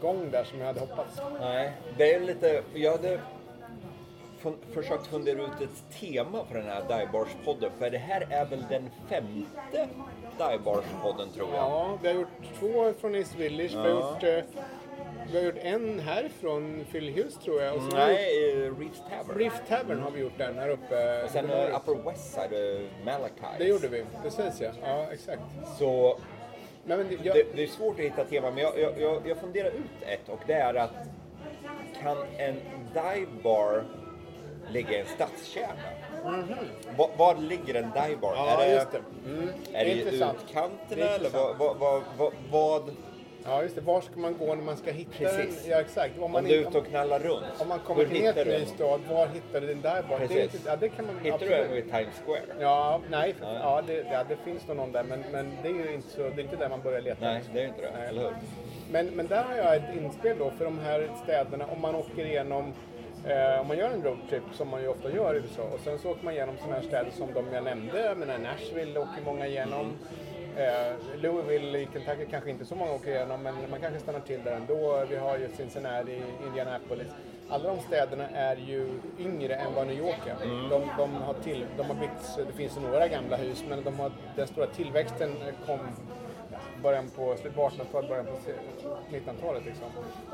gång 0.00 0.30
där 0.30 0.44
som 0.44 0.58
jag 0.60 0.66
hade 0.66 0.80
hoppats. 0.80 1.20
Nej, 1.40 1.72
det 1.98 2.14
är 2.14 2.20
lite... 2.20 2.62
Jag 2.74 2.92
hade 2.92 3.20
fun- 4.42 4.56
försökt 4.74 5.06
fundera 5.06 5.42
ut 5.42 5.60
ett 5.60 6.00
tema 6.00 6.44
för 6.48 6.54
den 6.58 6.66
här 6.68 6.82
Divebars-podden. 6.82 7.70
För 7.78 7.90
det 7.90 7.98
här 7.98 8.26
är 8.30 8.44
väl 8.44 8.64
den 8.70 8.90
femte 9.08 9.88
Divebars-podden 10.38 11.28
tror 11.34 11.48
jag. 11.54 11.56
Ja, 11.64 11.98
vi 12.02 12.08
har 12.08 12.14
gjort 12.14 12.28
två 12.60 12.92
från 13.00 13.14
East 13.14 13.34
Village. 13.34 13.70
Vi, 13.72 13.76
har 13.76 13.88
Ja. 13.88 14.10
gjort, 14.12 14.22
eh, 14.22 14.44
vi 15.32 15.38
har 15.38 15.44
gjort 15.44 15.58
en 15.62 16.00
härifrån 16.00 16.84
Fyllehus 16.90 17.34
tror 17.44 17.62
jag. 17.62 17.74
Och 17.76 17.80
har 17.82 17.88
vi 17.88 17.94
gjort 17.96 18.08
Nej, 18.08 18.66
eh, 18.66 18.78
Reefs 18.78 19.02
Tavern. 19.10 19.38
Reef 19.38 19.60
Tavern 19.68 20.00
har 20.02 20.10
vi 20.10 20.20
gjort 20.20 20.38
den 20.38 20.58
här 20.58 20.68
uppe. 20.68 21.22
Och 21.24 21.30
sen 21.30 21.50
eh, 21.50 21.76
Upper 21.76 22.10
West 22.10 22.34
Side, 22.34 22.52
uh, 22.52 22.86
Malachi. 23.04 23.56
Det 23.58 23.64
gjorde 23.64 23.88
vi, 23.88 24.04
precis 24.22 24.60
ja. 24.60 24.70
Ja, 24.82 25.06
exakt. 25.12 25.40
Så 25.78 26.18
Nej, 26.86 26.98
men 26.98 27.08
det, 27.08 27.18
jag, 27.22 27.36
det, 27.36 27.46
det 27.54 27.62
är 27.62 27.66
svårt 27.66 27.98
att 27.98 28.04
hitta 28.04 28.24
tema, 28.24 28.50
men 28.50 28.58
jag, 28.58 28.78
jag, 29.00 29.22
jag, 29.26 29.36
funderar 29.36 29.68
ut 29.68 30.02
ett 30.02 30.28
och 30.28 30.40
det 30.46 30.52
är 30.52 30.74
att 30.74 30.90
kan 32.00 32.16
en 32.38 32.54
dive 32.92 33.42
bar 33.42 33.84
ligga 34.70 34.90
i 34.90 35.00
en 35.00 35.06
stadskärna? 35.06 35.82
Va, 36.96 37.10
var 37.16 37.34
ligger 37.34 37.74
en 37.74 37.90
dive 37.90 38.16
bar? 38.20 38.32
Mhm. 38.32 38.46
ja, 38.46 38.62
är 38.62 38.70
det, 38.70 38.86
det. 38.92 39.30
Mm. 39.30 39.48
Är 39.72 39.84
det, 39.84 39.90
i 39.90 40.00
utkanterna 40.00 41.06
eller 41.06 41.30
vad, 41.30 41.56
vad, 41.58 42.02
vad, 42.18 42.32
vad 42.50 42.90
Ja, 43.46 43.62
just 43.62 43.74
det. 43.74 43.80
Var 43.80 44.00
ska 44.00 44.20
man 44.20 44.36
gå 44.38 44.54
när 44.54 44.62
man 44.62 44.76
ska 44.76 44.90
hitta 44.90 45.10
Precis. 45.18 45.62
den? 45.62 45.70
Ja, 45.70 45.80
exakt. 45.80 46.18
Om 46.18 46.24
Om 46.24 46.32
man, 46.32 46.44
du 46.44 46.54
är 46.54 46.60
ute 46.60 46.78
och 46.78 46.86
knallar 46.86 47.18
runt, 47.18 47.44
om 47.58 47.68
man 47.68 47.78
kommer 47.78 48.04
till 48.04 48.24
en 48.26 48.34
du 48.34 48.44
ny 48.44 48.50
den? 48.50 48.66
stad, 48.66 49.00
var 49.10 49.26
hittar 49.26 49.60
du 49.60 49.66
din 49.66 49.76
dive 49.76 50.04
bar? 50.08 50.20
Det, 50.28 50.42
inte, 50.42 50.58
ja, 50.66 50.76
det 50.76 50.88
kan 50.88 51.06
man 51.06 51.14
Hittar 51.22 51.38
du 51.38 51.44
absolut. 51.44 51.66
den 51.66 51.74
vid 51.74 51.84
Times 51.90 52.22
Square? 52.24 52.42
Ja, 52.60 53.00
nej, 53.10 53.34
för, 53.34 53.46
Nej. 53.46 53.56
ja, 53.62 53.82
det, 53.86 54.06
ja, 54.12 54.24
det 54.28 54.36
finns 54.36 54.68
nog 54.68 54.76
någon 54.76 54.92
där, 54.92 55.02
men, 55.02 55.24
men 55.32 55.52
det 55.62 55.68
är 55.68 55.72
ju 55.72 55.94
inte, 55.94 56.08
så, 56.08 56.22
det 56.22 56.40
är 56.40 56.44
inte 56.44 56.56
där 56.56 56.68
man 56.68 56.80
börjar 56.80 57.00
leta. 57.00 57.24
Nej, 57.24 57.42
det 57.54 57.60
är 57.60 57.66
inte 57.66 57.80
det, 57.82 57.90
Nej. 57.98 58.08
eller 58.08 58.20
hur? 58.22 58.34
Men, 58.90 59.06
men 59.06 59.26
där 59.26 59.42
har 59.42 59.56
jag 59.56 59.76
ett 59.76 59.96
inspel 60.02 60.38
då 60.38 60.50
för 60.50 60.64
de 60.64 60.78
här 60.78 61.08
städerna, 61.22 61.66
om 61.66 61.80
man 61.80 61.94
åker 61.94 62.24
igenom 62.26 62.72
Eh, 63.28 63.60
om 63.60 63.66
man 63.68 63.78
gör 63.78 63.90
en 63.90 64.02
roadtrip, 64.02 64.42
som 64.52 64.68
man 64.68 64.82
ju 64.82 64.88
ofta 64.88 65.10
gör 65.10 65.34
i 65.34 65.38
USA, 65.38 65.62
och 65.62 65.80
sen 65.84 65.98
så 65.98 66.10
åker 66.10 66.24
man 66.24 66.34
igenom 66.34 66.56
sådana 66.58 66.74
här 66.74 66.82
städer 66.82 67.10
som 67.10 67.34
de 67.34 67.54
jag 67.54 67.64
nämnde, 67.64 68.00
jag 68.00 68.18
menar 68.18 68.38
Nashville 68.38 69.00
åker 69.00 69.22
många 69.24 69.46
igenom. 69.46 69.92
Eh, 70.56 70.96
Louisville 71.16 71.78
i 71.78 71.88
Kentucky 71.92 72.26
kanske 72.30 72.50
inte 72.50 72.64
så 72.64 72.74
många 72.74 72.92
åker 72.92 73.10
igenom, 73.10 73.42
men 73.42 73.54
man 73.70 73.80
kanske 73.80 74.00
stannar 74.00 74.20
till 74.20 74.40
där 74.44 74.52
ändå. 74.52 75.04
Vi 75.10 75.16
har 75.16 75.38
ju 75.38 75.48
Cincinnati, 75.56 76.22
Indianapolis. 76.46 77.08
Alla 77.48 77.68
de 77.68 77.80
städerna 77.80 78.28
är 78.28 78.56
ju 78.56 79.00
yngre 79.18 79.54
än 79.54 79.74
vad 79.74 79.86
New 79.86 79.98
York 79.98 80.26
är. 80.26 80.46
De, 80.70 80.90
de, 80.98 81.14
har 81.14 81.34
till, 81.34 81.66
de 81.76 81.86
har 81.86 81.94
byggts, 81.94 82.36
det 82.36 82.52
finns 82.52 82.76
några 82.76 83.08
gamla 83.08 83.36
hus, 83.36 83.64
men 83.68 83.84
de 83.84 83.98
har, 83.98 84.12
den 84.36 84.46
stora 84.46 84.66
tillväxten 84.66 85.34
kom 85.66 85.78
början 86.82 87.08
på, 87.08 87.36
slutet 87.36 87.54
på 87.54 87.68
1800-talet, 87.68 88.08
början 88.08 88.26
på 88.26 88.32
1900-talet 89.16 89.64
liksom. 89.64 89.86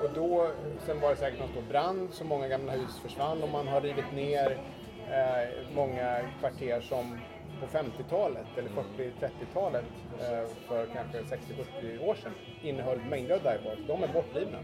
Och 0.02 0.10
då, 0.14 0.50
sen 0.86 1.00
var 1.00 1.10
det 1.10 1.16
säkert 1.16 1.40
någon 1.40 1.48
stor 1.48 1.62
brand 1.62 2.08
så 2.12 2.24
många 2.24 2.48
gamla 2.48 2.72
hus 2.72 2.98
försvann 3.02 3.42
och 3.42 3.48
man 3.48 3.68
har 3.68 3.80
rivit 3.80 4.12
ner 4.14 4.58
eh, 5.10 5.74
många 5.74 6.18
kvarter 6.40 6.80
som 6.80 7.18
på 7.62 7.78
50-talet 7.78 8.46
eller 8.58 8.70
40-30-talet 8.70 9.84
eh, 10.20 10.48
för 10.68 10.86
kanske 10.86 11.18
60-70 11.18 12.08
år 12.08 12.14
sedan 12.14 12.32
innehöll 12.62 12.98
mängder 13.10 13.34
av 13.34 13.42
divebars. 13.42 13.78
De 13.86 14.02
är 14.02 14.08
bortrivna. 14.08 14.58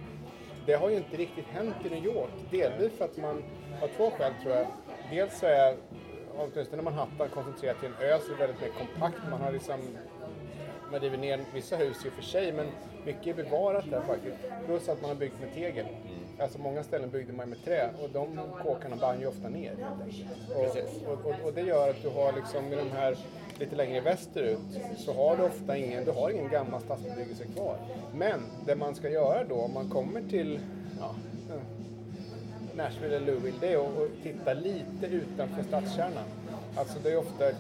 Det 0.67 0.75
har 0.75 0.91
ju 0.91 0.97
inte 0.97 1.17
riktigt 1.17 1.47
hänt 1.47 1.77
i 1.85 1.91
New 1.91 2.05
York. 2.05 2.31
Delvis 2.51 2.93
för 2.99 3.05
att 3.05 3.17
man 3.17 3.45
har 3.81 3.89
två 3.89 4.11
skäl 4.11 4.33
tror 4.43 4.55
jag. 4.55 4.67
Dels 5.11 5.39
så 5.39 5.47
är 5.47 5.77
åtminstone 6.37 6.83
Manhattan 6.83 7.29
koncentrerat 7.29 7.81
till 7.81 7.89
en 7.89 8.09
ö 8.11 8.19
så 8.19 8.33
är 8.33 8.37
det 8.37 8.47
väldigt 8.47 8.61
mer 8.61 8.69
kompakt. 8.69 9.19
Man 9.31 9.41
har 9.41 9.53
liksom 9.53 9.81
man 10.91 11.01
river 11.01 11.19
ner 11.19 11.41
vissa 11.55 11.77
hus 11.77 12.07
i 12.07 12.09
och 12.09 12.13
för 12.13 12.23
sig, 12.23 12.53
men 12.53 12.67
mycket 13.05 13.27
är 13.27 13.45
bevarat 13.45 13.91
där 13.91 14.01
faktiskt. 14.01 14.37
Plus 14.67 14.89
att 14.89 15.01
man 15.01 15.11
har 15.11 15.17
byggt 15.17 15.41
med 15.41 15.55
tegel. 15.55 15.87
Alltså 16.41 16.59
många 16.59 16.83
ställen 16.83 17.11
byggde 17.11 17.33
man 17.33 17.49
med 17.49 17.65
trä 17.65 17.91
och 18.03 18.11
de 18.13 18.41
kåkarna 18.63 18.97
brann 18.97 19.21
ju 19.21 19.27
ofta 19.27 19.49
ner. 19.49 19.75
Och, 20.55 20.77
och, 21.13 21.27
och, 21.27 21.47
och 21.47 21.53
det 21.55 21.61
gör 21.61 21.91
att 21.91 22.03
du 22.03 22.09
har 22.09 22.33
liksom 22.33 22.73
i 22.73 22.77
de 22.77 22.91
här 22.91 23.17
lite 23.59 23.77
längre 23.77 24.01
västerut 24.01 24.59
så 24.97 25.15
har 25.15 25.37
du 25.37 25.43
ofta 25.43 25.77
ingen, 25.77 26.05
du 26.05 26.11
har 26.11 26.31
ingen 26.31 26.51
gammal 26.51 26.81
stadsbebyggelse 26.81 27.45
kvar. 27.45 27.77
Men 28.15 28.41
det 28.67 28.77
man 28.77 28.95
ska 28.95 29.11
göra 29.11 29.45
då 29.45 29.55
om 29.55 29.75
man 29.75 29.89
kommer 29.89 30.23
till 30.23 30.61
ja, 31.01 31.15
Nashville 32.75 33.17
eller 33.17 33.27
Louisville, 33.27 33.59
det 33.61 33.73
är 33.73 33.79
att 33.79 34.23
titta 34.23 34.53
lite 34.53 35.07
utanför 35.07 35.63
stadskärnan. 35.63 36.25
Alltså 36.77 36.99
det 37.03 37.13
är 37.13 37.17
ofta 37.17 37.49
ett 37.49 37.57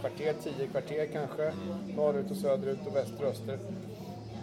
kvarter, 0.00 0.34
tio 0.42 0.66
kvarter 0.66 1.06
kanske, 1.06 1.52
norrut 1.96 2.30
och 2.30 2.36
söderut 2.36 2.86
och 2.86 2.96
väster 2.96 3.24
och 3.24 3.30
öster. 3.30 3.58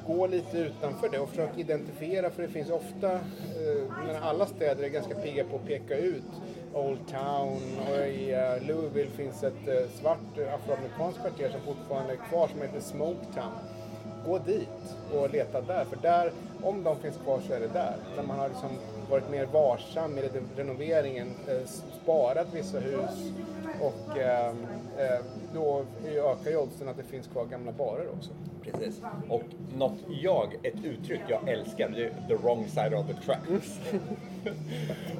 Gå 0.07 0.27
lite 0.27 0.57
utanför 0.57 1.09
det 1.09 1.19
och 1.19 1.29
försök 1.29 1.57
identifiera, 1.57 2.29
för 2.29 2.41
det 2.41 2.49
finns 2.49 2.69
ofta, 2.69 3.11
eh, 3.13 4.21
alla 4.27 4.45
städer 4.45 4.83
är 4.83 4.89
ganska 4.89 5.15
pigga 5.15 5.43
på 5.43 5.55
att 5.55 5.67
peka 5.67 5.97
ut 5.97 6.31
Old 6.73 6.99
Town 7.07 7.61
och 7.89 8.07
i 8.07 8.31
eh, 8.31 8.67
Louisville 8.67 9.09
finns 9.09 9.43
ett 9.43 9.67
eh, 9.67 9.89
svart 10.01 10.37
eh, 10.37 10.53
afroamerikanskt 10.53 11.21
kvarter 11.21 11.49
som 11.49 11.61
fortfarande 11.61 12.13
är 12.13 12.29
kvar 12.29 12.47
som 12.47 12.61
heter 12.61 12.79
Smoketown 12.79 13.51
gå 14.25 14.37
dit 14.37 14.95
och 15.13 15.29
leta 15.29 15.61
där. 15.61 15.85
För 15.85 15.97
där, 16.01 16.31
om 16.63 16.83
de 16.83 16.99
finns 16.99 17.17
kvar 17.17 17.41
så 17.47 17.53
är 17.53 17.59
det 17.59 17.67
där. 17.67 17.95
Där 18.15 18.23
man 18.23 18.39
har 18.39 18.49
liksom 18.49 18.69
varit 19.09 19.29
mer 19.29 19.45
varsam 19.45 20.17
i 20.17 20.29
renoveringen, 20.55 21.27
eh, 21.47 21.67
sparat 22.03 22.47
vissa 22.53 22.79
hus 22.79 23.31
och 23.81 24.17
eh, 24.17 24.53
då 25.53 25.85
ökar 26.05 26.51
ju 26.51 26.57
oddsen 26.57 26.89
att 26.89 26.97
det 26.97 27.03
finns 27.03 27.27
kvar 27.27 27.45
gamla 27.45 27.71
barer 27.71 28.07
också. 28.17 28.31
Precis. 28.63 29.01
Och 29.29 29.43
något 29.77 29.99
jag, 30.21 30.55
ett 30.63 30.83
uttryck 30.83 31.21
jag 31.27 31.49
älskar, 31.49 31.89
det 31.89 32.05
är 32.05 32.11
the 32.27 32.35
wrong 32.35 32.67
side 32.67 32.93
of 32.93 33.07
the 33.07 33.13
tracks. 33.25 33.79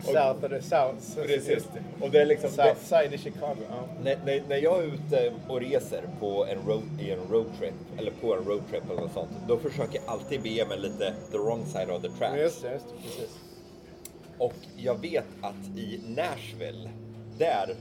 South 0.03 0.46
of 0.46 0.50
the 0.50 0.62
South. 0.62 1.27
Precis. 1.27 1.67
Och 2.01 2.12
det 2.12 2.22
är 2.22 2.25
liksom, 2.25 2.50
South 2.50 2.84
side 2.84 3.13
i 3.13 3.17
Chicago. 3.17 3.55
När, 4.03 4.17
när, 4.25 4.44
när 4.50 4.58
jag 4.58 4.84
är 4.84 4.88
ute 4.88 5.34
och 5.48 5.62
reser 5.62 6.03
på 6.20 6.46
en 6.46 6.58
road, 6.67 6.84
i 7.00 7.12
en 7.12 7.20
roadtrip, 7.29 7.74
eller 7.98 8.12
på 8.12 8.36
en 8.36 8.44
roadtrip 8.44 8.89
eller 8.89 9.01
något 9.01 9.13
sånt, 9.13 9.29
då 9.48 9.58
försöker 9.58 9.96
jag 9.96 10.03
alltid 10.05 10.41
bege 10.41 10.65
mig 10.65 10.79
lite 10.79 11.13
the 11.32 11.38
wrong 11.38 11.65
side 11.65 11.89
of 11.89 12.01
the 12.01 12.10
tracks. 12.10 12.38
Just 12.38 12.62
det, 12.62 12.72
just 12.72 12.86
det, 12.89 12.96
precis. 13.03 13.39
Och 14.38 14.53
jag 14.75 15.01
vet 15.01 15.25
att 15.41 15.77
i 15.77 16.01
Nashville, 16.08 16.89
där 17.38 17.75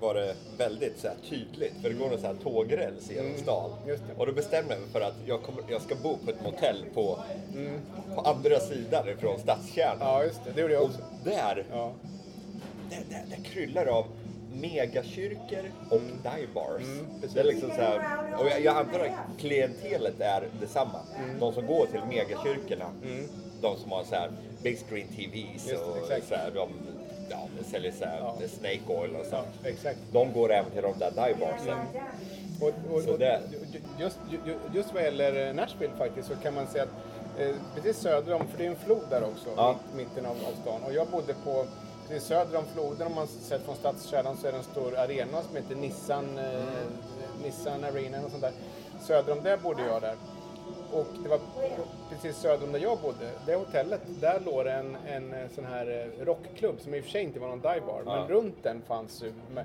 var 0.00 0.14
det 0.14 0.34
väldigt 0.58 0.98
så 0.98 1.08
tydligt, 1.28 1.72
för 1.82 1.88
det 1.88 1.94
går 1.94 2.12
en 2.12 2.20
så 2.20 2.26
här 2.26 2.34
tågräls 2.42 3.10
genom 3.10 3.36
stan. 3.42 3.70
Mm, 3.84 3.96
det. 4.08 4.14
Och 4.20 4.26
då 4.26 4.32
bestämde 4.32 4.72
jag 4.74 4.80
mig 4.80 4.90
för 4.92 5.00
att 5.00 5.14
jag, 5.26 5.42
kommer, 5.42 5.62
jag 5.68 5.82
ska 5.82 5.94
bo 5.94 6.16
på 6.24 6.30
ett 6.30 6.42
motell 6.44 6.84
på, 6.94 7.18
Mm. 7.56 7.80
på 8.14 8.20
andra 8.20 8.60
sidan 8.60 9.08
ifrån 9.08 9.38
stadskärnan. 9.38 9.98
Ja, 10.00 10.24
just 10.24 10.44
det. 10.44 10.50
Det 10.54 10.60
gjorde 10.60 10.74
jag 10.74 10.82
Och 10.82 10.88
också. 10.88 11.00
där, 11.24 11.64
Ja. 11.72 11.92
där, 12.90 13.02
där, 13.10 13.24
där 13.36 13.44
kryllar 13.44 13.86
av 13.86 14.04
megakyrkor 14.60 15.70
och 15.90 16.00
dive 16.00 16.48
bars. 16.54 16.82
Mm, 16.82 17.06
det 17.34 17.40
är 17.40 17.44
liksom 17.44 17.68
så 17.68 17.74
här, 17.82 18.00
och 18.38 18.46
jag, 18.46 18.60
jag 18.64 18.76
antar 18.76 19.00
att 19.00 19.38
klientelet 19.40 20.20
är 20.20 20.48
detsamma. 20.60 20.98
Mm. 21.24 21.38
De 21.40 21.52
som 21.52 21.66
går 21.66 21.86
till 21.86 22.00
megakyrkorna, 22.08 22.90
de 23.60 23.76
som 23.76 23.90
har 23.92 24.04
så 24.04 24.14
här 24.14 24.30
big 24.62 24.78
screen 24.78 25.08
TVs 25.08 25.68
Just 25.68 25.82
och 25.84 25.96
exakt. 25.98 26.28
så 26.28 26.34
här, 26.34 26.50
de, 26.54 26.68
ja, 27.30 27.48
de 27.58 27.64
säljer 27.70 27.92
så 27.92 28.04
här, 28.04 28.18
Ja. 28.18 28.34
snake 28.48 28.80
oil 29.00 29.10
och 29.16 29.26
ja, 29.26 29.30
sånt. 29.30 29.66
exakt. 29.66 29.98
De 30.12 30.32
går 30.32 30.52
även 30.52 30.70
till 30.70 30.82
de 30.82 30.98
där 30.98 31.10
dive 31.10 31.36
barsen. 31.40 31.78
Och, 32.60 32.94
och, 32.96 33.02
Så 33.02 33.12
och 33.12 33.18
det- 33.18 33.40
just, 33.98 34.18
ju- 34.30 34.58
just 34.74 34.94
vad 34.94 35.02
gäller 35.02 35.52
Nashville 35.52 35.92
faktiskt 35.98 36.28
så 36.28 36.34
kan 36.36 36.54
man 36.54 36.66
säga 36.66 36.82
att 36.84 37.40
eh, 37.40 37.54
precis 37.74 37.96
söder 37.96 38.32
om, 38.34 38.46
för 38.48 38.58
det 38.58 38.66
är 38.66 38.70
en 38.70 38.76
flod 38.76 39.02
där 39.10 39.22
också, 39.24 39.48
Ja. 39.56 39.76
mitt, 39.96 40.06
mitten 40.08 40.26
av, 40.26 40.32
av 40.32 40.62
stan. 40.62 40.82
Och 40.86 40.92
jag 40.92 41.06
bodde 41.08 41.34
på, 41.44 41.64
precis 42.08 42.28
söder 42.28 42.58
om 42.58 42.64
floden, 42.74 43.06
om 43.06 43.14
man 43.14 43.26
sett 43.26 43.62
från 43.64 43.76
stadskärnan 43.76 44.36
så 44.36 44.46
är 44.46 44.52
det 44.52 44.58
en 44.58 44.64
stor 44.64 44.98
arena 44.98 45.42
som 45.42 45.56
heter 45.56 45.74
Nissan, 45.74 46.38
eh, 46.38 46.64
Nissan 47.42 47.84
Arena 47.84 48.18
och 48.24 48.30
sånt 48.30 48.42
där. 48.42 48.52
Söder 49.00 49.32
om 49.32 49.42
det 49.42 49.62
bodde 49.62 49.82
jag 49.86 50.02
där. 50.02 50.14
Och 50.92 51.06
det 51.22 51.28
var 51.28 51.38
precis 52.10 52.36
söder 52.36 52.64
om 52.66 52.72
där 52.72 52.80
jag 52.80 52.98
bodde, 52.98 53.30
det 53.46 53.54
hotellet, 53.54 54.00
där 54.20 54.40
låg 54.46 54.64
det 54.64 54.72
en, 54.72 54.96
en 55.08 55.32
eh, 55.32 55.38
sån 55.54 55.64
här 55.64 56.10
eh, 56.20 56.24
rockklubb 56.24 56.80
som 56.80 56.94
i 56.94 57.00
och 57.00 57.04
för 57.04 57.10
sig 57.10 57.22
inte 57.22 57.40
var 57.40 57.48
någon 57.48 57.60
divebar, 57.60 58.02
Ja. 58.06 58.16
men 58.16 58.28
runt 58.28 58.56
den 58.62 58.82
fanns 58.88 59.22
ju. 59.22 59.32
men- 59.54 59.64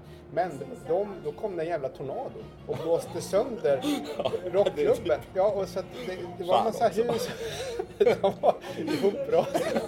de, 0.88 1.08
då 1.24 1.32
kom 1.32 1.56
det 1.58 1.64
en 1.64 1.70
jävla 1.70 1.90
tornado 1.90 2.30
och 2.68 2.78
blåste 2.84 3.22
sönder 3.22 3.82
rockklubben. 4.52 5.20
Ja, 5.34 5.52
och 5.52 5.68
så 5.68 5.80
det, 6.08 6.18
det 6.38 6.44
var 6.44 6.58
en 6.58 6.64
massa 6.64 6.88
hus 6.88 7.30
som 8.22 8.32
var 8.42 8.56
ihoprasade. 8.78 9.82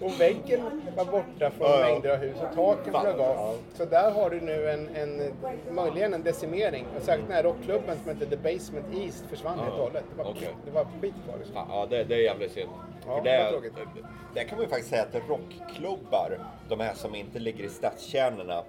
Och 0.00 0.20
väggen 0.20 0.82
var 0.96 1.04
borta 1.04 1.50
från 1.50 1.68
Ja, 1.70 1.80
ja. 1.80 1.86
mängder 1.86 2.10
av 2.10 2.16
hus 2.16 2.36
och 2.50 2.54
taken 2.54 3.00
flög 3.00 3.20
av. 3.20 3.56
Så 3.76 3.84
där 3.84 4.10
har 4.10 4.30
du 4.30 4.40
nu 4.40 4.70
en, 4.70 4.88
en 4.96 5.32
möjligen 5.74 6.14
en 6.14 6.22
decimering. 6.22 6.86
Och 6.96 7.02
särskilt 7.02 7.28
den 7.28 7.36
här 7.36 7.42
rockklubben 7.42 7.96
som 8.04 8.12
heter 8.18 8.26
The 8.26 8.36
Basement 8.36 8.86
East 8.94 9.24
försvann 9.30 9.58
helt 9.58 9.72
och 9.72 9.78
hållet. 9.84 10.04
Det 10.16 10.22
var, 10.24 10.30
okej. 10.30 10.54
det 10.64 10.70
var 10.70 10.79
skit 11.00 11.14
kvar. 11.24 11.38
Liksom. 11.38 11.56
Ja, 11.56 11.66
ja 11.70 11.86
det, 11.86 12.04
det 12.04 12.14
är 12.14 12.18
jävligt 12.18 12.52
synd. 12.52 12.70
Ja, 13.06 13.16
För 13.16 13.24
det 13.24 13.70
det, 13.94 14.04
där 14.34 14.44
kan 14.44 14.58
man 14.58 14.64
ju 14.64 14.68
faktiskt 14.68 14.90
säga 14.90 15.02
att 15.02 15.28
rockklubbar, 15.28 16.38
de 16.68 16.80
här 16.80 16.94
som 16.94 17.14
inte 17.14 17.38
ligger 17.38 17.64
i 17.64 17.68
stadskärnorna, 17.68 18.62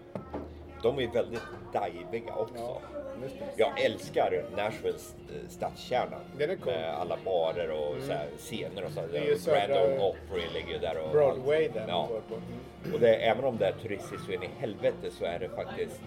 de 0.84 1.00
är 1.00 1.08
väldigt 1.08 1.42
diviga 1.74 2.36
också. 2.36 2.56
Ja. 2.56 2.82
Jag 3.56 3.82
älskar 3.82 4.44
Nashvilles 4.58 5.16
eh, 5.30 5.50
stadskärna. 5.50 6.18
Den 6.38 6.50
är 6.50 6.56
cool. 6.56 6.74
Mm. 6.74 6.82
Med 6.82 6.94
alla 6.94 7.18
barer 7.26 7.70
och 7.70 8.04
så 8.04 8.14
här, 8.14 8.28
scener 8.38 8.86
och 8.86 8.92
så. 8.92 9.02
Det 9.12 9.18
är 9.18 9.24
ju 9.24 9.38
Grand 9.46 10.02
Opry 10.02 10.50
ligger 10.54 10.80
där. 10.80 10.98
Och 10.98 11.12
Broadway 11.12 11.66
allt. 11.66 11.74
där 11.74 11.86
Ja. 11.88 12.10
Mm. 12.30 12.94
Och 12.94 13.00
det, 13.00 13.16
även 13.16 13.44
om 13.46 13.58
det 13.58 13.68
är 13.68 13.72
turistiskt 13.72 14.26
så 14.26 14.32
in 14.32 14.44
i 14.44 14.50
helvete 14.58 15.12
så 15.12 15.26
är 15.26 15.40
det 15.40 15.50
faktiskt 15.50 16.02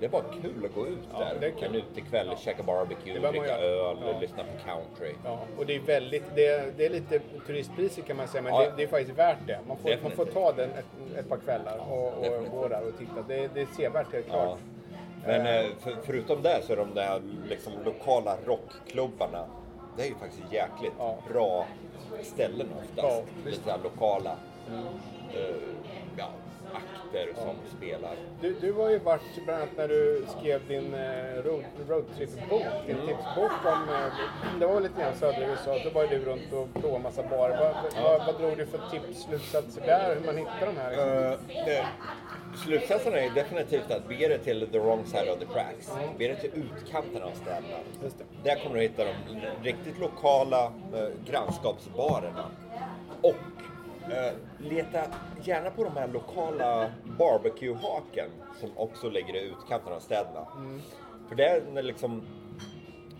det 0.00 0.06
är 0.06 0.10
bara 0.10 0.22
kul 0.42 0.64
att 0.64 0.74
gå 0.74 0.86
ut 0.86 0.98
Ja, 1.12 1.18
där. 1.40 1.52
En 1.64 1.74
utekväll, 1.74 2.30
käka 2.38 2.62
barbecue, 2.62 3.18
dricka 3.30 3.58
öl, 3.58 3.96
Ja. 4.06 4.18
lyssna 4.20 4.42
på 4.44 4.68
country. 4.70 5.14
Ja, 5.24 5.38
och 5.58 5.66
det 5.66 5.76
är 5.76 5.80
väldigt, 5.80 6.24
det 6.34 6.46
är, 6.46 6.72
det 6.76 6.86
är 6.86 6.90
lite 6.90 7.20
turistpriser 7.46 8.02
kan 8.02 8.16
man 8.16 8.28
säga, 8.28 8.42
men 8.42 8.54
Ja. 8.54 8.60
det, 8.60 8.72
det 8.76 8.82
är 8.82 8.86
faktiskt 8.86 9.18
värt 9.18 9.38
det. 9.46 9.58
Man 9.68 9.76
får, 9.76 9.90
man 10.02 10.10
får 10.12 10.24
ta 10.24 10.52
den 10.52 10.70
ett, 10.70 11.18
ett 11.18 11.28
par 11.28 11.36
kvällar 11.36 11.78
och, 11.90 12.06
och 12.06 12.46
gå 12.52 12.68
där 12.68 12.88
och 12.88 12.98
titta. 12.98 13.22
Det, 13.28 13.48
det 13.54 13.60
är 13.60 13.66
sevärt 13.76 14.12
helt 14.12 14.26
klart. 14.26 14.48
Ja. 14.48 14.56
Men 15.26 15.46
eh, 15.46 15.70
för, 15.80 15.96
förutom 16.04 16.42
det 16.42 16.62
så 16.62 16.72
är 16.72 16.76
de 16.76 16.94
där 16.94 17.22
liksom, 17.48 17.72
lokala 17.84 18.36
rockklubbarna, 18.46 19.44
det 19.96 20.02
är 20.02 20.06
ju 20.06 20.14
faktiskt 20.14 20.52
jäkligt 20.52 20.92
Ja. 20.98 21.16
bra 21.32 21.66
ställen 22.22 22.66
oftast. 22.78 23.22
Ja, 23.44 23.50
Lite 23.50 23.76
lokala. 23.84 24.36
eh, 25.34 25.40
ja, 26.16 26.28
akter 26.72 27.28
som 27.34 27.54
spelar. 27.78 28.16
Du, 28.40 28.56
du 28.60 28.72
har 28.72 28.90
ju 28.90 28.98
varit 28.98 29.44
bland 29.44 29.62
annat 29.62 29.76
när 29.76 29.88
du 29.88 30.24
skrev 30.38 30.68
din 30.68 30.94
eh, 30.94 31.42
road, 31.44 31.64
roadtrip-bok, 31.88 32.86
din 32.86 32.96
tipsbok 32.96 33.52
om, 33.64 33.88
eh, 33.88 34.58
det 34.60 34.66
var 34.66 34.80
lite 34.80 35.00
grann 35.00 35.14
södra 35.14 35.46
USA, 35.46 35.78
då 35.84 35.90
var 35.90 36.02
ju 36.02 36.08
du 36.08 36.24
runt 36.24 36.52
och 36.52 36.82
provade 36.82 37.02
massa 37.02 37.22
barer. 37.22 37.58
Vad, 37.58 38.04
vad, 38.04 38.26
vad 38.26 38.40
drog 38.40 38.56
du 38.56 38.66
för 38.66 38.80
tips, 38.90 39.22
slutsatser 39.22 39.82
där, 39.86 40.16
hur 40.16 40.26
man 40.26 40.36
hittar 40.36 40.66
de 40.66 40.76
här? 40.76 40.90
Liksom? 40.90 41.08
Uh, 41.08 41.80
uh, 41.80 41.86
slutsatsen 42.64 43.14
är 43.14 43.30
definitivt 43.30 43.90
att 43.90 44.08
bege 44.08 44.28
dig 44.28 44.38
till 44.38 44.68
the 44.72 44.78
wrong 44.78 45.06
side 45.06 45.28
of 45.28 45.38
the 45.38 45.46
tracks. 45.46 45.90
Bege 46.18 46.32
dig 46.32 46.40
till 46.40 46.62
utkanten 46.62 47.22
av 47.22 47.30
städerna. 47.30 47.76
Just 48.02 48.18
det. 48.18 48.24
Där 48.42 48.62
kommer 48.62 48.76
du 48.76 48.82
hitta 48.82 49.04
de 49.04 49.12
riktigt 49.62 49.98
lokala 49.98 50.66
uh, 50.66 51.08
grannskapsbarerna. 51.30 52.44
Och 53.22 53.36
leta 54.58 55.00
gärna 55.44 55.70
på 55.70 55.84
de 55.84 55.96
här 55.96 56.08
lokala 56.08 56.90
barbecue-haken 57.18 58.30
som 58.60 58.70
också 58.76 59.10
ligger 59.10 59.36
i 59.36 59.40
utkanten 59.40 59.92
av 59.92 60.00
städerna. 60.00 60.46
För 61.28 61.34
det 61.36 61.44
är 61.46 61.82
liksom, 61.82 62.22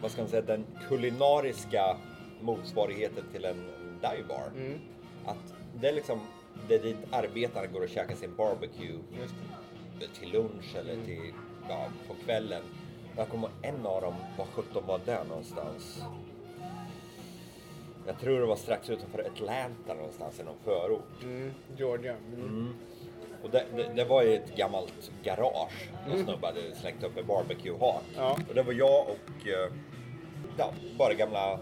vad 0.02 0.10
ska 0.10 0.22
man 0.22 0.30
säga, 0.30 0.42
den 0.42 0.66
kulinariska 0.88 1.96
motsvarigheten 2.40 3.24
till 3.32 3.44
en 3.44 3.70
dive 4.00 4.24
bar. 4.28 4.50
Att 5.26 5.54
det 5.80 5.88
är 5.88 5.92
liksom, 5.92 6.20
det 6.68 6.74
är 6.74 6.82
dit 6.82 6.96
arbetarna 7.10 7.66
går 7.66 7.82
och 7.82 7.88
käkar 7.88 8.16
sin 8.16 8.36
barbecue 8.36 8.98
till 10.20 10.32
lunch 10.32 10.76
eller 10.76 11.04
till, 11.04 11.32
ja, 11.68 11.86
på 12.08 12.14
kvällen. 12.24 12.62
Jag 13.16 13.28
kommer 13.28 13.50
en 13.62 13.86
av 13.86 14.00
dem, 14.02 14.14
var 14.38 14.46
17 14.46 14.86
var 14.86 15.00
där 15.04 15.24
någonstans? 15.28 16.02
Jag 18.06 18.18
tror 18.20 18.40
det 18.40 18.46
var 18.46 18.56
strax 18.56 18.90
utanför 18.90 19.18
Atlanta 19.18 19.94
någonstans 19.94 20.40
i 20.40 20.42
någon 20.44 20.58
förort. 20.64 21.22
Mm, 21.22 21.52
Georgia. 21.76 22.14
Mm. 22.34 22.74
Och 23.42 23.50
det, 23.50 23.64
det, 23.76 23.92
det 23.94 24.04
var 24.04 24.22
i 24.22 24.36
ett 24.36 24.56
gammalt 24.56 25.10
garage. 25.22 25.90
Någon 26.08 26.24
snubbe 26.24 26.46
hade 26.46 26.74
slängt 26.74 27.04
upp 27.04 27.18
en 27.18 27.26
barbecue-hak. 27.26 28.02
Ja. 28.16 28.38
Och 28.48 28.54
det 28.54 28.62
var 28.62 28.72
jag 28.72 29.06
och 29.08 29.48
eh, 29.48 29.72
ja, 30.58 30.72
bara 30.98 31.14
gamla 31.14 31.58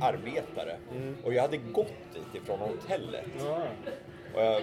arbetare. 0.00 0.76
Och 1.24 1.34
jag 1.34 1.42
hade 1.42 1.56
gått 1.56 1.92
dit 2.14 2.42
ifrån 2.42 2.58
hotellet. 2.58 3.26
Ja. 3.38 3.62
Och 4.34 4.42
jag 4.42 4.62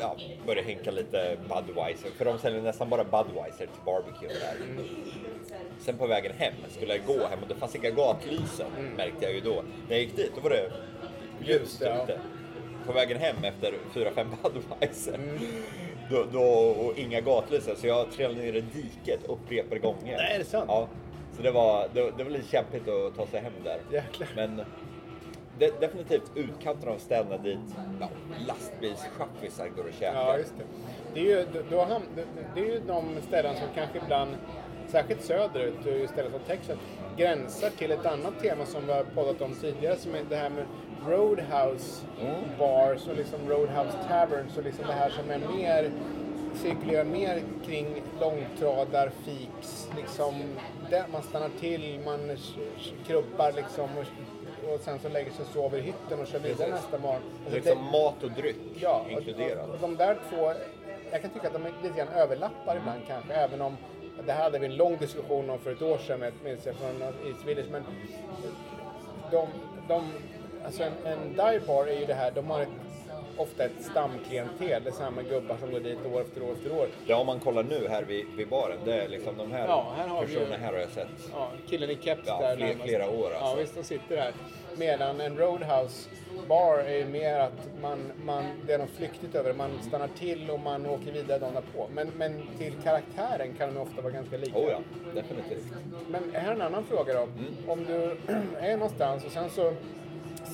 ja, 0.00 0.16
började 0.46 0.68
hinka 0.68 0.90
lite 0.90 1.36
Budweiser, 1.48 2.10
för 2.10 2.24
de 2.24 2.38
säljer 2.38 2.62
nästan 2.62 2.88
bara 2.88 3.04
Budweiser 3.04 3.66
till 3.66 3.84
barbecue 3.86 4.28
där. 4.28 4.56
Sen 5.80 5.98
på 5.98 6.06
vägen 6.06 6.32
hem 6.38 6.54
skulle 6.68 6.96
jag 6.96 7.06
gå 7.06 7.26
hem 7.26 7.38
och 7.42 7.48
det 7.48 7.54
fanns 7.54 7.76
inga 7.76 7.90
gatlysen 7.90 8.66
märkte 8.96 9.24
jag 9.24 9.34
ju 9.34 9.40
då. 9.40 9.62
När 9.88 9.96
jag 9.96 10.00
gick 10.00 10.16
dit 10.16 10.32
då 10.34 10.40
var 10.40 10.50
det 10.50 10.72
ljust 11.44 11.82
ja. 11.84 12.02
ute. 12.04 12.20
På 12.86 12.92
vägen 12.92 13.18
hem 13.18 13.44
efter 13.44 13.74
4-5 13.94 14.26
Budweiser. 14.42 15.20
Då, 16.10 16.24
då, 16.32 16.42
och 16.42 16.98
inga 16.98 17.20
gatlysen 17.20 17.76
så 17.76 17.86
jag 17.86 18.12
trillade 18.12 18.40
ner 18.40 18.52
i 18.52 18.60
diket 18.60 19.24
upprepade 19.28 19.80
gånger. 19.80 20.16
Nej, 20.16 20.34
är 20.34 20.38
det 20.38 20.44
sant? 20.44 20.64
Ja. 20.68 20.88
Så 21.36 21.42
det 21.42 21.50
var, 21.50 21.88
det, 21.94 22.12
det 22.16 22.24
var 22.24 22.30
lite 22.30 22.48
kämpigt 22.48 22.88
att 22.88 23.16
ta 23.16 23.26
sig 23.26 23.40
hem 23.40 23.52
där. 23.64 23.80
Jäklar. 23.92 24.28
Men 24.36 24.62
de, 25.60 25.70
definitivt 25.80 26.30
utkanten 26.34 26.88
av 26.88 26.98
städerna 26.98 27.36
dit 27.36 27.58
ja, 28.00 28.08
lastbilschaffisar 28.46 29.68
går 29.68 29.84
och 29.84 29.92
käkar. 29.92 30.14
Ja, 30.14 30.38
just 30.38 30.54
det. 30.58 30.64
Det 31.14 31.20
är 31.20 31.24
ju, 31.24 31.46
då, 31.70 31.76
ham- 31.76 32.24
det, 32.54 32.60
är 32.60 32.64
ju 32.64 32.80
de 32.86 33.04
ställen 33.28 33.56
som 33.56 33.66
kanske 33.74 33.98
ibland, 34.04 34.30
särskilt 34.88 35.22
söderut, 35.24 35.86
istället 35.86 36.32
för 36.32 36.38
Texas, 36.38 36.78
gränsar 37.16 37.70
till 37.70 37.90
ett 37.90 38.06
annat 38.06 38.40
tema 38.40 38.66
som 38.66 38.86
vi 38.86 38.92
har 38.92 39.04
poddat 39.04 39.40
om 39.40 39.54
tidigare, 39.54 39.96
som 39.96 40.14
är 40.14 40.22
det 40.28 40.36
här 40.36 40.50
med 40.50 40.64
Roadhouse 41.06 42.06
bars 42.58 43.08
och 43.08 43.16
liksom 43.16 43.48
Roadhouse 43.48 43.98
taverns 44.08 44.56
och 44.56 44.64
liksom 44.64 44.86
det 44.86 44.92
här 44.92 45.10
som 45.10 45.30
är 45.30 45.38
mer 45.38 45.90
cirkulerar 46.54 47.04
mer 47.04 47.42
kring 47.66 48.02
långtradar, 48.20 49.10
fiks, 49.24 49.88
liksom 49.96 50.34
där 50.90 51.04
man 51.12 51.22
stannar 51.22 51.50
till, 51.60 52.00
man 52.04 52.36
krubbar 53.06 53.52
liksom 53.52 53.84
och, 53.98 54.04
och 54.74 54.80
sen 54.80 54.98
så 54.98 55.08
lägger 55.08 55.30
sig 55.30 55.44
och 55.44 55.52
sover 55.52 55.78
i 55.78 55.80
hytten 55.80 56.20
och 56.20 56.26
kör 56.26 56.38
vidare 56.38 56.56
Precis. 56.56 56.74
nästa 56.74 56.98
morgon. 56.98 57.22
Alltså 57.44 57.54
liksom 57.56 57.78
det- 57.84 57.98
mat 57.98 58.22
och 58.22 58.30
dryck 58.30 58.56
Ja, 58.80 59.00
och- 59.04 59.10
inkluderat. 59.10 59.68
och 59.68 59.78
De 59.80 59.96
där 59.96 60.18
två, 60.30 60.52
jag 61.12 61.22
kan 61.22 61.30
tycka 61.30 61.46
att 61.46 61.52
de 61.52 61.64
lite 61.82 61.96
grann 61.98 62.08
överlappar 62.08 62.76
ibland 62.76 63.00
kanske, 63.08 63.32
även 63.32 63.60
om 63.60 63.76
det 64.26 64.32
här 64.32 64.42
hade 64.42 64.58
vi 64.58 64.66
en 64.66 64.76
lång 64.76 64.96
diskussion 64.96 65.50
om 65.50 65.58
för 65.58 65.72
ett 65.72 65.82
år 65.82 65.98
sedan, 65.98 66.20
med- 66.20 66.32
minns 66.44 66.66
jag, 66.66 66.74
från 66.74 67.02
East 67.02 67.44
Village. 67.46 67.66
Men 67.70 67.84
de, 69.30 69.46
de, 69.88 70.12
alltså 70.64 70.82
en, 70.82 70.92
en 71.04 71.28
dive 71.30 71.60
bar 71.66 71.86
är 71.86 72.00
ju 72.00 72.06
det 72.06 72.14
här, 72.14 72.30
de 72.30 72.50
har 72.50 72.60
ett, 72.60 72.68
ofta 73.36 73.64
ett 73.64 73.72
stamklientel. 73.80 74.82
Det 74.84 74.90
är 74.90 74.94
samma 74.94 75.22
gubbar 75.22 75.56
som 75.60 75.70
går 75.70 75.80
dit 75.80 75.98
år 76.14 76.20
efter 76.20 76.42
år 76.42 76.52
efter 76.52 76.72
år. 76.72 76.88
Ja, 77.06 77.16
om 77.16 77.26
man 77.26 77.40
kollar 77.40 77.62
nu 77.62 77.88
här 77.88 78.02
vid, 78.02 78.26
vid 78.36 78.48
baren, 78.48 78.78
det 78.84 78.94
är 78.94 79.08
liksom 79.08 79.36
de 79.36 79.52
här, 79.52 79.66
Ja, 79.68 79.92
här 79.96 80.08
har 80.08 80.20
vi 80.26 80.34
personerna 80.34 80.56
här 80.56 80.72
har 80.72 80.78
jag 80.80 80.90
sett. 80.90 81.08
Ja, 81.32 81.50
killen 81.68 81.90
i 81.90 81.96
keps 82.02 82.22
Ja, 82.26 82.38
där 82.40 82.56
fler- 82.56 82.74
flera 82.84 83.10
år, 83.10 83.30
Ja, 83.32 83.38
alltså. 83.38 83.60
visst, 83.60 83.74
de 83.74 83.84
sitter 83.84 84.16
där. 84.16 84.32
Medan 84.76 85.20
en 85.20 85.36
roadhouse 85.38 86.08
bar 86.48 86.78
är 86.78 87.04
mer 87.06 87.38
att 87.40 87.68
man, 87.82 87.98
man, 88.24 88.44
det 88.66 88.72
är 88.72 88.78
något 88.78 88.90
flyktigt 88.90 89.34
över. 89.34 89.52
Man 89.54 89.70
stannar 89.88 90.08
till 90.08 90.50
och 90.50 90.60
man 90.60 90.86
åker 90.86 91.12
vidare 91.12 91.38
dagen 91.38 91.62
på. 91.76 91.88
Men, 91.94 92.10
men 92.16 92.42
till 92.58 92.72
karaktären 92.84 93.54
kan 93.58 93.74
de 93.74 93.80
ofta 93.80 94.02
vara 94.02 94.12
ganska 94.12 94.36
lika. 94.36 94.58
Oh 94.58 94.68
ja, 94.70 94.78
definitivt. 95.14 95.64
Men 96.08 96.22
här 96.34 96.50
är 96.50 96.54
en 96.54 96.62
annan 96.62 96.84
fråga 96.84 97.14
då. 97.14 97.28
Om 97.72 97.84
du 97.84 98.16
är 98.60 98.76
någonstans 98.76 99.24
och 99.24 99.32
sen 99.32 99.50
så 99.50 99.72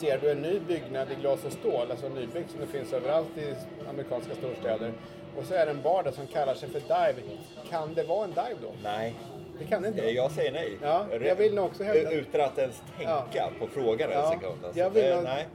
ser 0.00 0.18
du 0.18 0.30
en 0.30 0.42
ny 0.42 0.60
byggnad 0.60 1.08
i 1.12 1.14
glas 1.20 1.44
och 1.44 1.52
stål, 1.52 1.90
alltså 1.90 2.08
nybyggt 2.08 2.50
som 2.50 2.60
det 2.60 2.66
finns 2.66 2.92
överallt 2.92 3.38
i 3.38 3.54
amerikanska 3.90 4.34
storstäder. 4.34 4.92
Och 5.38 5.44
så 5.44 5.54
är 5.54 5.66
det 5.66 5.72
en 5.72 5.82
bar 5.82 6.02
där 6.02 6.10
som 6.10 6.26
kallar 6.26 6.54
sig 6.54 6.68
för 6.68 6.80
Dive. 6.80 7.22
Kan 7.70 7.94
det 7.94 8.02
vara 8.02 8.24
en 8.24 8.30
dive 8.30 8.56
då? 8.62 8.68
Nej, 8.82 9.14
Det 9.58 9.64
kan 9.64 9.82
det 9.82 9.88
inte 9.88 10.02
eh, 10.02 10.10
jag 10.10 10.30
säger 10.30 10.52
nej. 10.52 10.78
Ja, 10.82 11.06
jag 11.24 11.36
vill 11.36 11.54
nog 11.54 11.64
också 11.64 11.82
hävda- 11.82 12.10
Utan 12.12 12.40
att 12.40 12.58
ens 12.58 12.82
tänka 12.98 13.48
på 13.60 13.66
frågan 13.66 14.10
en 14.10 14.18
Ja, 14.18 14.30
sekund. 14.30 14.64
Alltså. 14.64 14.80
jag 14.80 14.90
vill 14.90 15.02
det, 15.04 15.14
nog- 15.14 15.24
nej, 15.24 15.46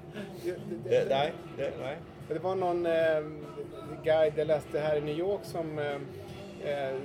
Det, 0.43 0.51
det, 0.89 1.05
nej, 1.09 1.31
det, 1.57 1.71
nej. 1.81 1.97
Det 2.27 2.39
var 2.39 2.55
någon 2.55 2.85
eh, 2.85 2.91
guide 4.03 4.33
jag 4.35 4.47
läste 4.47 4.79
här 4.79 4.95
i 4.95 5.01
New 5.01 5.19
York 5.19 5.41
som, 5.43 5.79
eh, 5.79 5.95
eh, 6.73 6.95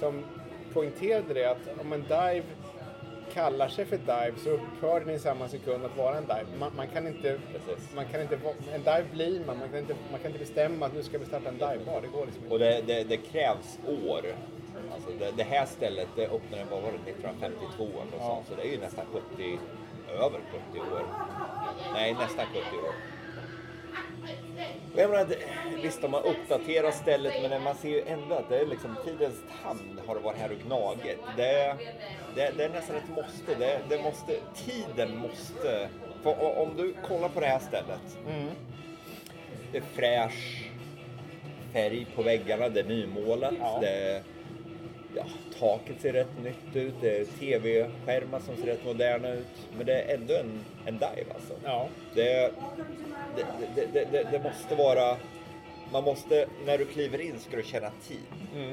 som 0.00 0.24
poängterade 0.72 1.34
det 1.34 1.44
att 1.50 1.80
om 1.80 1.92
en 1.92 2.02
dive 2.02 2.42
kallar 3.36 3.68
sig 3.68 3.84
för 3.84 3.96
dive 3.96 4.32
så 4.44 4.50
upphör 4.50 5.00
den 5.00 5.10
i 5.10 5.18
samma 5.18 5.48
sekund 5.48 5.84
att 5.84 5.96
vara 5.96 6.16
en 6.16 6.22
dive. 6.26 6.46
Man, 6.60 6.70
man 6.76 6.86
kan 6.88 7.06
inte, 7.06 7.38
Precis. 7.52 7.94
man 7.94 8.04
kan 8.04 8.20
inte, 8.22 8.38
en 8.74 8.80
dive 8.82 9.04
blir 9.12 9.40
man, 9.46 9.58
man 9.58 9.68
kan 9.68 9.78
inte, 9.78 9.94
man 10.10 10.20
kan 10.20 10.26
inte 10.30 10.38
bestämma 10.38 10.86
att 10.86 10.94
nu 10.94 11.02
ska 11.02 11.18
vi 11.18 11.26
starta 11.26 11.48
en 11.48 11.54
divebar, 11.58 12.00
det 12.00 12.08
går 12.08 12.26
liksom 12.26 12.42
inte. 12.42 12.54
Och 12.54 12.58
det, 12.58 12.82
det, 12.86 13.04
det 13.04 13.16
krävs 13.16 13.78
år. 14.08 14.22
Alltså 14.94 15.10
det, 15.18 15.30
det 15.36 15.42
här 15.42 15.66
stället 15.66 16.08
det 16.16 16.26
öppnade, 16.26 16.64
vad 16.70 16.82
var 16.82 16.90
det, 16.92 17.10
1952 17.10 17.84
eller 17.84 18.18
Ja. 18.18 18.26
sånt. 18.28 18.46
Så 18.48 18.54
det 18.54 18.62
är 18.68 18.72
ju 18.72 18.80
nästan 18.80 19.04
70, 19.36 19.58
över 20.24 20.40
70 20.72 20.80
år. 20.80 21.04
Nej, 21.94 22.12
nästan 22.14 22.46
70 22.46 22.58
år. 22.88 22.94
Jag 24.96 25.10
menar, 25.10 25.26
visst 25.82 26.02
de 26.02 26.12
har 26.12 26.26
uppdaterat 26.26 26.94
stället 26.94 27.34
men 27.42 27.62
man 27.62 27.74
ser 27.74 27.88
ju 27.88 28.02
ändå 28.06 28.34
att 28.34 28.48
det 28.48 28.58
är 28.58 28.66
liksom 28.66 28.96
tidens 29.04 29.34
tand 29.62 30.00
har 30.06 30.16
varit 30.16 30.38
här 30.38 30.50
och 30.50 30.66
gnagit. 30.66 31.18
Det, 31.36 31.76
det, 32.34 32.52
det 32.56 32.64
är 32.64 32.68
nästan 32.68 32.96
ett 32.96 33.08
måste. 33.08 33.54
Det, 33.58 33.80
det 33.88 34.02
måste. 34.02 34.36
Tiden 34.54 35.16
måste. 35.16 35.88
För 36.22 36.58
om 36.58 36.76
du 36.76 36.94
kollar 37.08 37.28
på 37.28 37.40
det 37.40 37.46
här 37.46 37.58
stället. 37.58 38.18
Det 39.72 39.78
är 39.78 39.82
fräsch 39.82 40.66
färg 41.76 42.06
på 42.14 42.22
väggarna, 42.22 42.68
det 42.68 42.80
är 42.80 42.84
nymålat. 42.84 43.54
Ja. 43.60 43.78
Det, 43.80 44.22
ja, 45.16 45.24
taket 45.58 46.00
ser 46.00 46.12
rätt 46.12 46.42
nytt 46.44 46.76
ut, 46.76 46.94
det 47.00 47.18
är 47.18 47.24
tv-skärmar 47.24 48.40
som 48.40 48.56
ser 48.56 48.66
rätt 48.66 48.84
moderna 48.84 49.28
ut. 49.32 49.68
Men 49.76 49.86
det 49.86 50.02
är 50.02 50.14
ändå 50.14 50.34
en, 50.34 50.60
en 50.86 50.94
dive 50.94 51.32
alltså. 51.34 51.54
Ja. 51.64 51.88
Det, 52.14 52.52
det, 53.36 53.46
det, 53.74 53.86
det, 53.92 54.04
det, 54.12 54.28
det 54.30 54.42
måste 54.42 54.74
vara... 54.74 55.16
Man 55.92 56.04
måste, 56.04 56.46
när 56.66 56.78
du 56.78 56.84
kliver 56.84 57.20
in 57.20 57.38
ska 57.38 57.56
du 57.56 57.62
känna 57.62 57.90
tid. 58.08 58.18
Mm. 58.54 58.70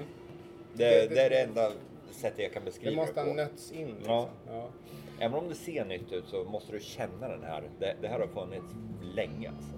Det, 0.73 0.83
Det- 0.89 1.07
det- 1.09 1.15
det 1.15 1.21
är 1.21 1.29
det 1.29 1.41
enda 1.41 1.71
sättet 2.11 2.39
jag 2.39 2.53
kan 2.53 2.61
Det 2.65 2.71
beskriva 2.71 2.95
måste 3.01 3.19
ha 3.19 3.27
på. 3.27 3.33
nötts 3.33 3.71
in. 3.71 3.87
Liksom. 3.87 4.13
Ja. 4.13 4.27
Ja. 4.47 4.67
Även 5.19 5.33
om 5.37 5.49
det 5.49 5.55
ser 5.55 5.85
nytt 5.85 6.11
ut 6.11 6.23
så 6.27 6.43
måste 6.43 6.71
du 6.71 6.79
känna 6.79 7.27
den 7.27 7.43
här. 7.43 7.63
Det, 7.79 7.95
det 8.01 8.07
här 8.07 8.19
har 8.19 8.27
funnits 8.27 8.73
länge 9.15 9.49
alltså. 9.49 9.73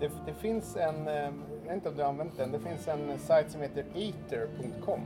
Det, 0.00 0.10
det 0.26 0.34
finns 0.40 0.76
en, 0.76 1.08
eh, 1.08 1.14
jag 1.14 1.32
vet 1.64 1.74
inte 1.74 1.88
om 1.88 1.96
du 1.96 2.02
har 2.02 2.08
använt 2.08 2.36
den, 2.36 2.52
det 2.52 2.58
finns 2.60 2.88
en 2.88 3.18
sajt 3.18 3.50
som 3.50 3.60
heter 3.60 3.84
eater.com 3.96 5.00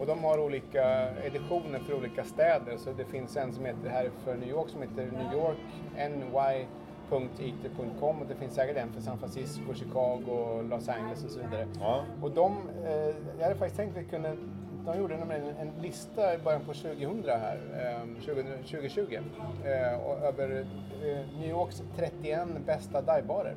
och 0.00 0.06
de 0.06 0.24
har 0.24 0.38
olika 0.38 1.08
editioner 1.24 1.78
för 1.78 1.94
olika 1.94 2.24
städer. 2.24 2.76
Så 2.76 2.92
det 2.92 3.04
finns 3.04 3.36
en 3.36 3.52
som 3.52 3.64
heter 3.64 3.88
här 3.88 4.10
för 4.24 4.36
New 4.36 4.48
York 4.48 4.68
som 4.68 4.82
heter 4.82 5.10
New 5.12 5.32
York 5.32 5.58
ny.eater.com 7.10 8.22
och 8.22 8.26
det 8.28 8.34
finns 8.34 8.54
säkert 8.54 8.76
en 8.76 8.92
för 8.92 9.00
San 9.00 9.18
Francisco, 9.18 9.74
Chicago, 9.74 10.62
Los 10.70 10.88
Angeles 10.88 11.24
och 11.24 11.30
så 11.30 11.40
vidare. 11.40 11.66
Ja. 11.80 12.04
Och 12.22 12.30
de, 12.30 12.52
eh, 12.84 13.14
jag 13.38 13.44
hade 13.44 13.54
faktiskt 13.54 13.76
tänkt 13.76 13.96
att 13.96 14.02
vi 14.02 14.06
kunde 14.06 14.36
de 14.92 14.98
gjorde 14.98 15.16
nämligen 15.16 15.42
en, 15.60 15.72
lista 15.82 16.34
i 16.34 16.38
början 16.38 16.60
på 16.60 16.74
2000 16.74 17.22
här, 17.26 17.58
eh, 17.80 18.22
20, 18.24 18.42
2020, 18.42 19.18
eh, 19.64 20.00
och 20.06 20.18
över 20.26 20.66
eh, 21.04 21.38
New 21.40 21.50
Yorks 21.50 21.82
31 21.96 22.48
bästa 22.66 23.00
divebarer. 23.00 23.54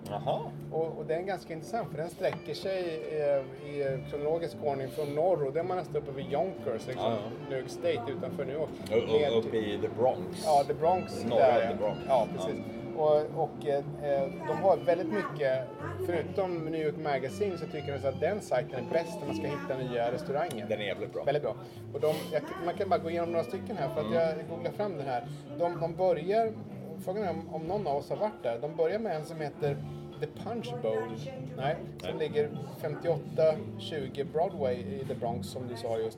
Och, 0.72 0.98
och 0.98 1.06
det 1.08 1.16
är 1.16 1.22
ganska 1.22 1.54
intressant 1.54 1.90
för 1.92 1.98
den 1.98 2.10
sträcker 2.10 2.54
sig 2.54 3.02
eh, 3.12 3.70
i 3.70 4.04
kronologisk 4.10 4.58
ordning 4.64 4.88
från 4.90 5.16
norr 5.16 5.48
och 5.48 5.56
är 5.56 5.64
man 5.64 5.78
nästan 5.78 5.96
uppe 5.96 6.12
vid 6.12 6.32
Yonkers, 6.32 6.88
liksom, 6.88 7.12
Ja, 7.12 7.18
New 7.50 7.60
York 7.60 7.70
State 7.70 8.12
utanför 8.18 8.46
New 8.46 8.56
York. 8.56 8.70
Och- 8.92 9.14
Ner 9.14 9.38
och 9.38 9.46
Uppe 9.46 9.58
i 9.58 9.80
The 9.82 9.88
Bronx. 9.88 10.44
Ja, 10.46 10.64
The 10.68 10.74
Bronx. 10.74 11.26
Norra 11.26 11.40
där, 11.40 11.72
The 11.72 11.76
Bronx. 11.78 12.00
Ja, 12.08 12.28
precis. 12.36 12.62
Och, 12.98 13.44
och 13.44 13.68
eh, 13.68 13.84
de 14.48 14.58
har 14.58 14.78
väldigt 14.78 15.14
mycket, 15.14 15.68
förutom 16.06 16.66
New 16.66 16.82
York 16.82 16.98
Magazine 16.98 17.58
så 17.58 17.66
tycker 17.66 18.00
de 18.02 18.08
att 18.10 18.20
den 18.20 18.42
sajten 18.42 18.86
är 18.86 18.94
bäst 18.94 19.20
när 19.20 19.28
man 19.28 19.36
ska 19.36 19.48
hitta 19.48 19.78
nya 19.78 20.12
restauranger. 20.12 20.66
Den 20.70 20.80
är 20.80 20.86
jävligt 20.86 21.14
bra. 21.14 21.24
Väldigt 21.24 21.44
bra. 21.44 21.56
Och 21.94 22.00
de, 22.00 22.14
jag, 22.32 22.42
man 22.66 22.74
kan 22.74 22.90
bara 22.90 23.00
gå 23.00 23.10
igenom 23.10 23.32
några 23.32 23.44
stycken 23.44 23.78
här 23.78 23.90
för 23.90 24.02
att 24.02 24.14
jag 24.14 24.50
googlar 24.50 24.72
fram 24.72 24.98
den 24.98 25.06
här. 25.08 25.28
De, 25.60 25.80
de 25.80 25.96
börjar, 25.96 26.54
frågan 27.06 27.24
är 27.24 27.30
om, 27.30 27.56
om 27.56 27.68
någon 27.68 27.88
av 27.88 27.98
oss 27.98 28.10
har 28.10 28.18
varit 28.18 28.44
där. 28.44 28.60
De 28.62 28.76
börjar 28.76 29.00
med 29.00 29.16
en 29.16 29.26
som 29.26 29.42
heter 29.42 29.78
The 30.20 30.28
Punch 30.44 30.74
Bowl. 30.82 31.18
Nej, 31.58 31.76
som 31.98 32.20
ligger 32.20 32.50
5820 32.82 34.26
Broadway 34.34 34.76
i 34.76 35.06
The 35.08 35.16
Bronx 35.16 35.48
som 35.48 35.68
du 35.68 35.76
sa 35.76 35.98
just. 35.98 36.18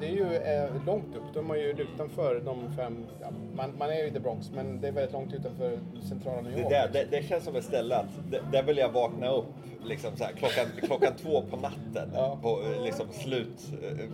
Det 0.00 0.06
är 0.06 0.10
ju 0.10 0.34
eh, 0.36 0.86
långt 0.86 1.16
upp. 1.16 1.22
De 1.34 1.50
är 1.50 1.54
ju 1.56 1.70
utanför 1.70 2.40
de 2.44 2.72
fem, 2.76 3.06
ja, 3.20 3.26
man, 3.56 3.72
man 3.78 3.90
är 3.90 3.94
ju 3.96 4.06
i 4.06 4.10
The 4.10 4.18
Bronx 4.20 4.50
men 4.54 4.80
det 4.80 4.88
är 4.88 4.92
väldigt 4.92 5.12
långt 5.12 5.34
utanför 5.34 5.78
centrala 6.08 6.40
New 6.40 6.52
Det, 6.52 6.60
York. 6.60 6.70
där, 6.70 6.88
det, 6.92 7.04
det 7.10 7.22
känns 7.22 7.44
som 7.44 7.56
ett 7.56 7.64
ställe 7.64 7.96
att 7.96 8.06
det, 8.30 8.40
där 8.52 8.62
vill 8.62 8.76
jag 8.78 8.88
vakna 8.88 9.28
upp 9.30 9.46
liksom 9.84 10.16
så 10.16 10.24
här, 10.24 10.32
klockan, 10.32 10.66
klockan 10.82 11.12
två 11.22 11.42
på 11.50 11.56
natten 11.56 12.10
Ja. 12.14 12.38
på 12.42 12.60
eh, 12.62 12.82
liksom 12.84 13.06
slut, 13.12 13.68
eh, 13.82 14.06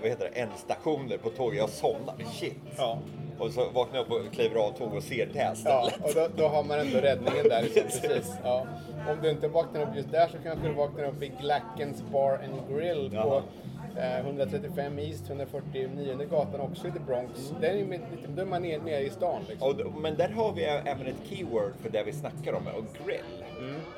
vad 0.00 0.10
heter 0.10 0.30
det, 0.34 0.40
ändstationer 0.40 1.16
på 1.16 1.30
tåget. 1.30 1.58
Jag 1.58 1.68
somnar, 1.68 2.14
shit. 2.32 2.54
Ja. 2.76 2.98
Och 3.38 3.50
så 3.50 3.70
vaknar 3.70 3.96
jag 3.98 4.06
upp 4.06 4.12
och 4.12 4.32
kliver 4.32 4.56
av 4.56 4.70
tåget 4.72 4.94
och 4.96 5.02
ser 5.02 5.28
det 5.32 5.38
här 5.38 5.54
Ja, 5.64 5.88
stället. 5.90 6.04
och 6.04 6.14
då, 6.36 6.42
då 6.42 6.48
har 6.48 6.62
man 6.64 6.78
ändå 6.80 6.98
räddningen 6.98 7.48
där. 7.48 7.62
Liksom, 7.62 7.82
precis. 8.08 8.34
Ja. 8.44 8.66
Om 9.10 9.16
du 9.22 9.30
inte 9.30 9.48
vaknar 9.48 9.82
upp 9.82 9.96
just 9.96 10.10
där 10.12 10.26
så 10.28 10.36
kanske 10.42 10.68
du 10.68 10.74
vaknar 10.74 11.04
upp 11.04 11.22
i 11.22 11.32
Glackens 11.40 12.02
Bar 12.12 12.32
and 12.32 12.76
Grill 12.78 13.10
på 13.10 13.16
Jaha. 13.16 13.42
Eh, 13.98 14.18
135 14.18 14.98
East 14.98 15.28
149 15.30 16.16
gatan 16.30 16.60
också 16.60 16.88
i 16.88 16.90
The 16.90 16.98
Bronx. 16.98 17.52
Det 17.60 17.66
är 17.68 17.74
lite, 17.74 18.04
då 18.28 18.42
är 18.42 18.46
man 18.46 18.62
nere, 18.62 18.82
nere 18.82 19.00
i 19.00 19.10
stan 19.10 19.42
liksom. 19.48 19.68
Och, 19.68 20.00
men 20.00 20.16
där 20.16 20.28
har 20.28 20.52
vi 20.52 20.64
även 20.64 21.06
ett 21.06 21.28
keyword 21.28 21.72
för 21.82 21.90
det 21.90 22.02
vi 22.02 22.12
snackar 22.12 22.52
om, 22.52 22.66
och 22.66 23.06
grill. 23.06 23.20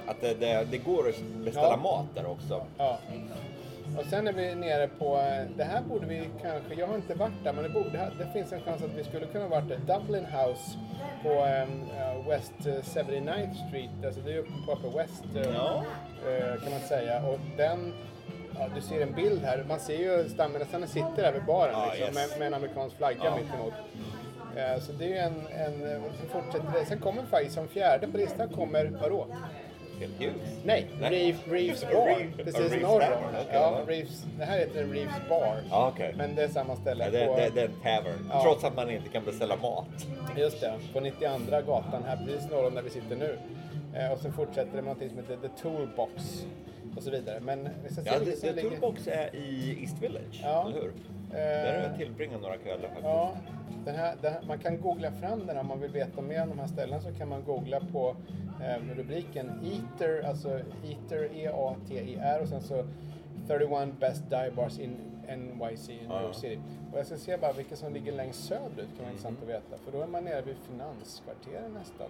Att 0.07 0.21
det, 0.21 0.35
det, 0.41 0.67
det 0.71 0.79
går 0.79 1.09
att 1.09 1.45
beställa 1.45 1.69
Ja. 1.69 1.77
mat 1.77 2.07
där 2.15 2.31
också. 2.31 2.67
Ja. 2.79 2.99
Och 3.99 4.05
sen 4.11 4.27
är 4.29 4.33
vi 4.33 4.55
nere 4.55 4.89
på, 4.99 5.17
eh, 5.17 5.45
det 5.57 5.65
här 5.65 5.83
borde 5.83 6.07
vi 6.07 6.29
kanske, 6.43 6.75
jag 6.75 6.87
har 6.87 6.95
inte 6.95 7.15
varit 7.15 7.45
där 7.45 7.53
men 7.53 7.63
det, 7.63 7.69
borde, 7.71 8.11
det, 8.19 8.27
finns 8.33 8.53
en 8.53 8.61
chans 8.61 8.83
att 8.83 8.95
vi 8.97 9.05
skulle 9.05 9.27
kunna 9.27 9.49
varit 9.49 9.69
där. 9.69 9.79
Dublin 9.99 10.25
House 10.25 10.79
på 11.23 11.29
eh, 11.31 12.29
West 12.29 12.53
eh, 12.67 13.03
79th 13.05 13.69
Street, 13.69 13.91
alltså 14.07 14.21
det 14.21 14.33
är 14.33 14.39
uppe 14.39 14.53
på 14.67 14.73
Upper 14.73 14.99
West 14.99 15.25
eh, 15.37 15.55
Ja. 15.55 15.85
eh, 16.29 16.63
kan 16.63 16.71
man 16.73 16.81
säga. 16.81 17.23
Och 17.27 17.39
den, 17.57 17.93
ja, 18.59 18.69
du 18.75 18.81
ser 18.81 19.01
en 19.01 19.13
bild 19.13 19.45
här, 19.45 19.65
man 19.69 19.81
ser 19.81 19.97
ju 19.99 20.29
stammisarna 20.29 20.87
sitter 20.87 21.23
där 21.23 21.33
vid 21.33 21.45
baren 21.45 21.73
Ja, 21.75 21.87
liksom, 21.95 22.07
yes. 22.07 22.31
med, 22.31 22.39
med 22.39 22.47
en 22.47 22.55
amerikansk 22.55 22.97
flagga 22.97 23.19
Ja. 23.25 23.37
mittemot. 23.37 23.73
Eh, 24.57 24.81
Så 24.83 24.93
det 24.93 25.17
är 25.19 25.27
en, 25.27 25.47
en 25.47 26.03
fortsätter. 26.33 26.85
Sen 26.89 26.99
kommer 26.99 27.23
faktiskt 27.23 27.55
som 27.55 27.69
fjärde 27.69 28.07
på 28.07 28.17
listan 28.17 28.49
kommer, 28.49 28.85
vadå? 29.03 29.27
Nej. 30.65 30.87
Reef, 31.01 31.37
Reefs 31.49 31.83
Bar. 31.93 32.31
Precis 32.45 32.83
norr 32.83 33.03
om. 33.03 33.35
Ja. 33.53 33.81
Reefs, 33.87 34.25
det 34.39 34.45
här 34.45 34.59
heter 34.59 34.85
Reefs 34.85 35.29
Bar. 35.29 35.57
Ja, 35.71 35.91
okej. 35.95 36.15
Men 36.19 36.35
det 36.35 36.43
är 36.43 36.49
samma 36.49 36.77
ställe. 36.77 37.05
Ja, 37.05 37.11
det, 37.11 37.27
på, 37.27 37.37
det, 37.37 37.51
det 37.55 37.61
är 37.61 37.65
en 37.65 37.81
tavern. 37.83 38.31
Ja. 38.33 38.43
Trots 38.43 38.65
att 38.65 38.77
man 38.77 38.91
inte 38.91 39.09
kan 39.09 39.25
beställa 39.25 39.57
mat. 39.57 39.87
Just 40.37 40.61
det, 40.61 40.75
på 40.93 41.01
92 41.01 41.29
gatan 41.67 42.03
här 42.07 42.17
precis 42.17 42.51
norr 42.51 42.67
om 42.67 42.75
där 42.75 42.83
vi 42.83 42.91
sitter 42.91 43.17
nu. 43.17 43.39
Eh, 43.95 44.13
och 44.13 44.19
sen 44.19 44.33
fortsätter 44.33 44.71
det 44.71 44.75
med 44.77 44.85
någonting 44.85 45.09
som 45.09 45.19
heter 45.19 45.37
The 45.49 45.63
Toolbox. 45.63 46.45
Och 46.97 47.03
så 47.03 47.11
vidare. 47.11 47.41
Men 47.41 47.69
Ja, 48.05 48.19
det, 48.19 48.41
det, 48.43 48.53
ligger... 48.53 48.71
Toolbox 48.71 49.07
är 49.07 49.35
i 49.37 49.79
East 49.83 50.03
Village, 50.03 50.41
Ja. 50.43 50.69
eller 50.69 50.81
hur? 50.81 50.93
Eh, 51.31 51.37
Där 51.37 51.75
har 51.81 51.89
jag 51.89 51.99
tillbringat 51.99 52.41
några 52.43 52.57
kvällar 52.57 52.83
faktiskt. 52.83 53.05
Ja, 53.05 53.33
den 53.85 53.95
här, 53.95 54.15
den 54.23 54.33
här, 54.33 54.43
man 54.49 54.59
kan 54.59 54.81
googla 54.81 55.13
fram 55.13 55.47
den 55.47 55.59
om 55.59 55.67
man 55.67 55.81
vill 55.81 55.91
veta 55.91 56.23
mer 56.23 56.43
om 56.43 56.49
de 56.49 56.59
här 56.59 56.67
ställena 56.67 57.01
så 57.01 57.13
kan 57.13 57.29
man 57.29 57.45
googla 57.45 57.81
på 57.93 58.17
eh, 58.63 58.95
rubriken 58.97 59.51
Eater, 59.65 60.29
alltså 60.29 60.49
Eater, 60.85 61.31
E-A-T-I-R 61.35 62.41
och 62.43 62.49
sen 62.49 62.61
så 62.61 62.85
31 63.47 64.01
Best 64.01 64.23
Dive 64.31 64.51
Bars 64.57 64.79
in 64.79 64.97
NYC, 65.29 65.89
New. 65.89 66.23
York 66.23 66.35
City. 66.35 66.61
Och 66.93 66.99
jag 66.99 67.07
ska 67.07 67.17
se 67.17 67.37
bara 67.37 67.53
vilka 67.53 67.77
som 67.77 67.95
ligger 67.95 68.13
längst 68.13 68.45
söderut, 68.45 68.89
kan 68.97 68.99
vara 68.99 69.09
intressant 69.11 69.43
att 69.43 69.49
veta. 69.49 69.77
För 69.85 69.93
då 69.93 70.03
är 70.03 70.07
man 70.07 70.25
nere 70.25 70.43
vid 70.43 70.57
Finanskvarteret 70.57 71.73
nästan. 71.75 72.07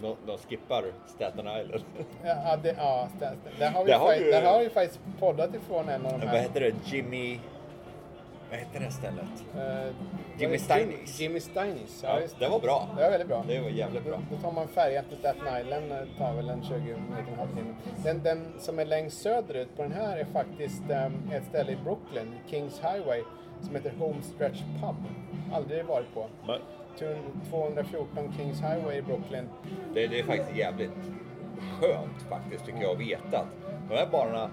De, 0.00 0.16
de 0.26 0.38
skippar 0.38 0.84
Staten 1.06 1.46
Island. 1.60 1.84
Ja, 2.24 2.56
det, 2.62 2.74
ja 2.78 3.08
där, 3.18 3.36
där, 3.58 3.70
har 3.70 3.84
vi 3.84 3.90
Där 3.90 3.98
har 3.98 4.06
faktiskt, 4.06 4.26
du- 4.26 4.30
där 4.30 4.52
har 4.52 4.60
vi 4.60 4.68
faktiskt 4.70 5.00
poddat 5.20 5.54
ifrån 5.54 5.88
en 5.88 6.06
av 6.06 6.12
de 6.12 6.26
här. 6.26 6.32
vad 6.32 6.42
heter 6.42 6.60
det? 6.60 6.74
Jimmy... 6.96 7.38
Vad 8.50 8.58
heter 8.58 8.80
det 8.80 8.90
stället? 8.90 9.44
Eh, 9.56 9.92
Jimmy 10.38 10.58
Steinis. 10.58 11.20
Jimmy 11.20 11.40
Steinis, 11.40 12.00
ja, 12.02 12.20
just 12.20 12.38
det 12.38 12.48
var 12.48 12.60
bra. 12.60 12.88
Det 12.96 13.02
var 13.02 13.10
väldigt 13.10 13.28
bra. 13.28 13.44
Det 13.48 13.60
var 13.60 13.68
jävligt 13.68 14.04
bra. 14.04 14.18
Då 14.30 14.36
tar 14.36 14.52
man 14.52 14.68
färjan 14.68 15.04
till 15.08 15.18
Staten 15.18 15.60
Island, 15.60 15.92
eh, 15.92 15.98
tar 16.18 16.32
väl 16.34 16.48
en 16.48 16.62
20 16.62 16.74
minuter, 16.78 17.32
en 17.32 17.38
halvtimme. 17.38 17.74
Den, 18.04 18.22
den 18.22 18.52
som 18.58 18.78
är 18.78 18.84
längst 18.84 19.22
söderut 19.22 19.76
på 19.76 19.82
den 19.82 19.92
här 19.92 20.16
är 20.16 20.24
faktiskt 20.24 20.90
ehm, 20.90 21.30
ett 21.32 21.44
ställe 21.48 21.72
i 21.72 21.76
Brooklyn, 21.84 22.34
Kings 22.50 22.80
Highway, 22.80 23.22
som 23.62 23.74
heter 23.74 23.92
Home 23.98 24.22
Stretch 24.22 24.60
Pub. 24.80 24.96
Aldrig 25.54 25.84
varit 25.84 26.14
på. 26.14 26.26
Men 26.46 26.60
214 26.98 28.32
Kings 28.36 28.60
Highway 28.60 28.96
i 28.98 29.02
Brooklyn. 29.02 29.48
det, 29.94 30.06
det 30.06 30.18
är 30.18 30.24
faktiskt 30.24 30.56
jävligt 30.58 30.90
skönt 31.80 32.22
faktiskt 32.28 32.66
tycker 32.66 32.82
jag 32.82 32.92
att 32.92 33.00
veta 33.00 33.38
att 33.38 33.88
de 33.88 33.94
här 33.96 34.06
barerna 34.12 34.50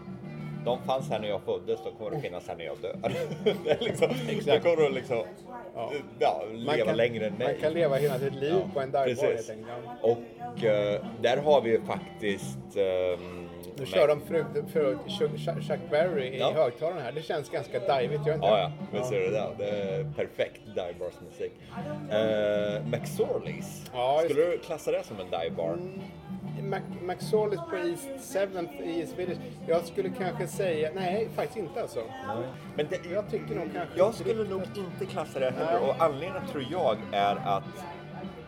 de 0.65 0.79
fanns 0.83 1.09
här 1.09 1.19
när 1.19 1.27
jag 1.27 1.41
föddes, 1.41 1.79
de 1.83 1.91
kommer 1.91 2.17
att 2.17 2.23
finnas 2.23 2.47
här 2.47 2.55
när 2.55 2.65
jag 2.65 2.77
dör. 2.81 2.95
det 3.63 3.71
är 3.71 3.79
liksom, 3.83 4.07
de 4.27 4.33
Exakt. 4.33 4.63
kommer 4.63 4.85
att 4.85 4.93
liksom, 4.93 5.23
Ja. 5.75 5.91
ja. 6.19 6.43
Leva 6.53 6.85
kan- 6.85 6.97
längre 6.97 7.25
än 7.27 7.33
mig. 7.33 7.47
Man 7.53 7.61
kan 7.61 7.73
leva 7.73 7.95
hela 7.95 8.19
sitt 8.19 8.33
liv 8.35 8.53
Ja, 8.53 8.69
på 8.73 8.79
en 8.81 8.91
divebar 8.91 9.05
helt 9.33 9.49
enkelt. 9.49 9.67
Och 10.01 10.63
eh, 10.63 11.01
där 11.21 11.37
har 11.37 11.61
vi 11.61 11.69
ju 11.69 11.81
faktiskt... 11.81 12.77
ehm, 12.77 13.44
Nu 13.77 13.85
kör 13.85 14.07
de 14.07 14.21
för, 14.21 14.45
för 14.73 14.97
Chuck, 15.61 15.79
Berry 15.91 16.23
i 16.27 16.39
Ja. 16.39 16.51
högtalarna 16.55 17.01
här. 17.01 17.11
Det 17.11 17.21
känns 17.21 17.49
ganska 17.49 17.79
divigt, 17.79 18.27
gör 18.27 18.33
inte 18.35 18.47
Ja, 18.47 18.59
ja, 18.59 18.71
men 18.91 19.03
ser 19.05 19.19
du 19.19 19.29
det? 19.31 19.47
Det 19.57 19.69
är 19.69 20.03
perfekt 20.15 20.61
divebars 20.65 21.13
musik. 21.29 21.53
Uh, 22.11 22.87
McSorleys, 22.89 23.83
Ja, 23.93 24.21
skulle 24.25 24.41
du 24.45 24.57
klassa 24.57 24.91
det 24.91 25.03
som 25.03 25.17
en 25.19 25.25
divebar? 25.41 25.77
Mac, 26.61 26.79
McSorleys 27.01 27.59
på 27.69 27.75
East 27.75 28.35
7th 28.35 28.81
i 28.83 29.07
Village. 29.17 29.37
Jag 29.67 29.85
skulle 29.85 30.09
kanske 30.09 30.47
säga, 30.47 30.89
nej 30.95 31.27
faktiskt 31.35 31.57
inte 31.57 31.81
alltså. 31.81 31.99
Men 32.75 32.85
det, 32.89 32.99
Jag 33.13 33.29
tycker 33.31 33.55
nog 33.55 33.73
kanske 33.73 33.97
jag 33.97 34.13
skulle 34.13 34.33
riktigt- 34.33 34.49
nog 34.49 34.61
inte 34.61 35.05
klassa 35.05 35.39
det 35.39 35.51
heller. 35.51 35.79
Nej. 35.81 35.89
Och 35.89 35.95
anledningen 36.05 36.47
tror 36.51 36.65
jag 36.71 36.97
är 37.11 37.35
att 37.35 37.63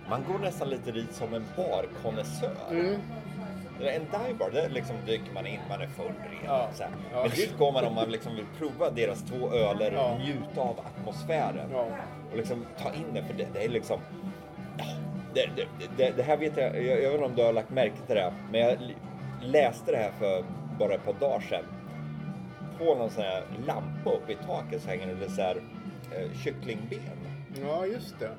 man 0.09 0.23
går 0.31 0.39
nästan 0.39 0.69
lite 0.69 0.91
dit 0.91 1.13
som 1.13 1.33
en 1.33 1.45
barkonnässör. 1.55 2.51
Mm. 2.71 2.95
En 3.81 4.01
divebar, 4.11 4.49
det 4.53 4.61
är 4.61 4.69
liksom 4.69 4.95
dyker 5.05 5.33
man 5.33 5.47
in, 5.47 5.59
man 5.69 5.81
är 5.81 5.87
full 5.87 6.05
redan. 6.05 6.55
Ja. 6.59 6.67
Så 6.73 6.83
här. 6.83 6.91
Ja. 7.13 7.21
Men 7.21 7.29
dit 7.29 7.57
går 7.57 7.71
man 7.71 7.85
om 7.85 7.95
man 7.95 8.09
liksom 8.11 8.35
vill 8.35 8.45
prova 8.57 8.89
deras 8.89 9.23
två 9.23 9.51
öler, 9.51 9.91
Ja. 9.91 10.17
njuta 10.17 10.61
av 10.61 10.79
atmosfären. 10.79 11.69
Ja. 11.73 11.85
Och 12.31 12.37
liksom 12.37 12.65
ta 12.77 12.93
in 12.93 13.13
det, 13.13 13.23
för 13.23 13.33
det, 13.33 13.47
det 13.53 13.63
är 13.65 13.69
liksom... 13.69 13.99
Det, 15.33 15.49
det, 15.97 16.11
det, 16.17 16.23
här 16.23 16.37
vet 16.37 16.57
jag, 16.57 16.83
jag, 16.85 17.03
jag 17.03 17.11
vet 17.11 17.13
inte 17.13 17.25
om 17.25 17.35
du 17.35 17.43
har 17.43 17.53
lagt 17.53 17.69
märke 17.69 17.95
till 18.07 18.15
det, 18.15 18.33
men 18.51 18.61
jag 18.61 18.77
läste 19.41 19.91
det 19.91 19.97
här 19.97 20.11
för 20.19 20.43
bara 20.79 20.93
ett 20.93 21.05
par 21.05 21.13
dagar 21.13 21.39
sedan. 21.39 21.63
På 22.77 22.83
någon 22.95 23.09
sån 23.09 23.23
här 23.23 23.43
lampa 23.67 24.09
uppe 24.11 24.31
i 24.31 24.35
taket 24.35 24.81
så 24.81 24.89
hänger 24.89 25.15
det 25.15 25.29
så 25.29 25.41
här 25.41 25.55
eh, 26.15 26.37
kycklingben. 26.43 26.99
Ja, 27.61 27.85
just 27.85 28.19
det. 28.19 28.29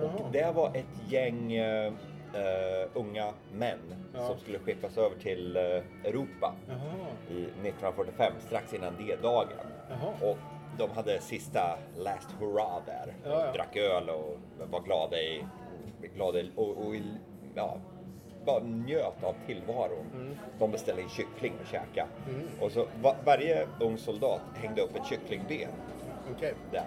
Jaha. 0.00 0.10
Det 0.32 0.52
var 0.54 0.68
ett 0.76 1.10
gäng 1.12 1.52
eh, 1.52 1.92
eh, 2.34 2.88
unga 2.94 3.32
män 3.52 3.78
Ja. 4.14 4.26
som 4.26 4.38
skulle 4.38 4.58
skeppas 4.58 4.98
över 4.98 5.16
till 5.16 5.56
eh, 5.56 5.62
Europa 6.10 6.54
Jaha. 6.68 7.06
i 7.30 7.42
1945, 7.42 8.32
strax 8.46 8.74
innan 8.74 8.92
D-dagen. 8.98 9.66
Och 10.22 10.38
de 10.78 10.90
hade 10.90 11.20
sista 11.20 11.78
last 11.96 12.30
hurra 12.40 12.80
där. 12.86 13.14
Ja, 13.24 13.46
ja. 13.46 13.52
Drack 13.52 13.76
öl 13.76 14.10
och 14.10 14.38
var 14.70 14.80
glada 14.80 15.16
i, 15.16 15.44
glada 16.14 16.40
i, 16.40 16.50
och, 16.56 16.86
och 16.86 16.94
i, 16.96 17.02
ja, 17.54 17.76
bara 18.46 18.62
njöt 18.62 19.22
av 19.24 19.34
tillvaron. 19.46 20.06
Mm. 20.14 20.36
De 20.58 20.70
beställde 20.70 21.02
in 21.02 21.08
kyckling 21.08 21.52
och 21.60 21.66
käka. 21.66 22.06
Och 22.60 22.72
så 22.72 22.86
va, 23.02 23.14
varje 23.24 23.66
ung 23.80 23.98
soldat 23.98 24.40
hängde 24.54 24.82
upp 24.82 24.96
ett 24.96 25.06
kycklingben 25.06 25.68
Okej. 26.36 26.54
där. 26.72 26.84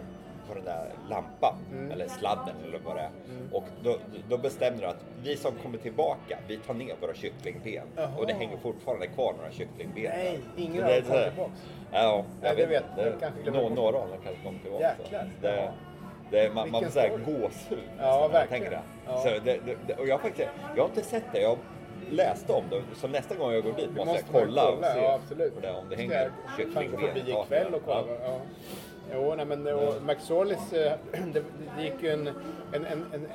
På 0.49 0.55
den 0.55 0.65
där 0.65 0.85
lampan 1.09 1.55
eller 1.93 2.07
sladden 2.07 2.55
eller 2.67 2.79
vad 2.85 2.95
det 2.95 3.01
är. 3.01 3.09
Och 3.51 3.63
då, 3.83 3.97
då 4.29 4.37
bestämde 4.37 4.81
du 4.81 4.87
att 4.87 5.05
vi 5.23 5.37
som 5.37 5.51
kommer 5.63 5.77
tillbaka, 5.77 6.37
vi 6.47 6.57
tar 6.57 6.73
ner 6.73 6.95
våra 7.01 7.13
kycklingben. 7.13 7.87
Jaha. 7.95 8.09
Och 8.17 8.27
det 8.27 8.33
hänger 8.33 8.57
fortfarande 8.57 9.07
kvar 9.07 9.33
några 9.37 9.51
kycklingben. 9.51 10.03
Nej, 10.03 10.39
ingen 10.57 10.85
det 10.85 11.03
så 11.07 11.13
här- 11.13 11.29
tillbaks. 11.29 11.51
Ja, 11.91 12.23
Nej, 12.41 12.53
det 12.57 12.65
vet 12.65 12.83
jag. 12.97 13.05
det- 13.45 13.51
bort. 13.51 13.71
Några 13.75 13.97
av 13.97 14.09
dem 14.09 14.17
kanske 14.23 14.43
kom 14.43 14.59
tillbaka. 14.59 14.83
Jäklar. 15.03 15.29
Det, 15.41 15.71
det, 16.31 16.53
man 16.53 16.55
man 16.55 16.63
Vilken 16.81 16.83
får 16.91 16.91
såhär 16.91 17.07
story. 17.09 17.23
gåshud 17.41 17.79
Ja, 17.97 18.03
när 18.13 18.19
man 18.21 18.31
verkligen. 18.31 18.47
tänker 18.63 18.69
det. 18.77 18.81
Ja. 19.07 19.17
Så 19.17 19.29
det, 19.29 19.59
det, 19.65 19.75
det. 19.87 19.93
Och 19.93 20.07
jag, 20.07 20.13
har 20.15 20.19
faktiskt, 20.21 20.49
jag 20.75 20.83
har 20.83 20.89
inte 20.89 21.01
sett 21.03 21.23
det. 21.33 21.41
Jag 21.41 21.57
läste 22.11 22.53
om 22.53 22.63
det. 22.69 22.81
Så 22.95 23.07
nästa 23.07 23.35
gång 23.35 23.51
jag 23.53 23.63
går 23.63 23.71
dit 23.71 23.89
måste, 23.89 24.05
måste 24.05 24.23
jag 24.31 24.33
man 24.33 24.41
kolla, 24.47 24.69
och 24.71 24.83
se 24.85 25.01
ja, 25.01 25.13
absolut. 25.23 25.55
på 25.55 25.61
det, 25.61 25.71
om 25.71 25.89
det 25.89 25.95
hänger 25.95 26.13
jag 26.15 26.29
kanske 26.45 26.63
kycklingben 26.63 26.99
förbi 26.99 27.19
ikväll 27.31 27.73
och 27.73 27.81
kolla. 27.85 28.03
Ja. 28.07 28.15
Ja. 28.23 28.39
Jo, 29.13 29.33
nej, 29.35 29.45
men 29.45 29.67
och 29.67 30.03
McSorleys, 30.03 30.73
eh, 30.73 30.93
det, 31.33 31.43
det 31.77 31.83
gick 31.83 32.03
ju 32.03 32.09
en, 32.09 32.27
en, 32.27 32.85
en, 32.85 33.05
en, 33.13 33.27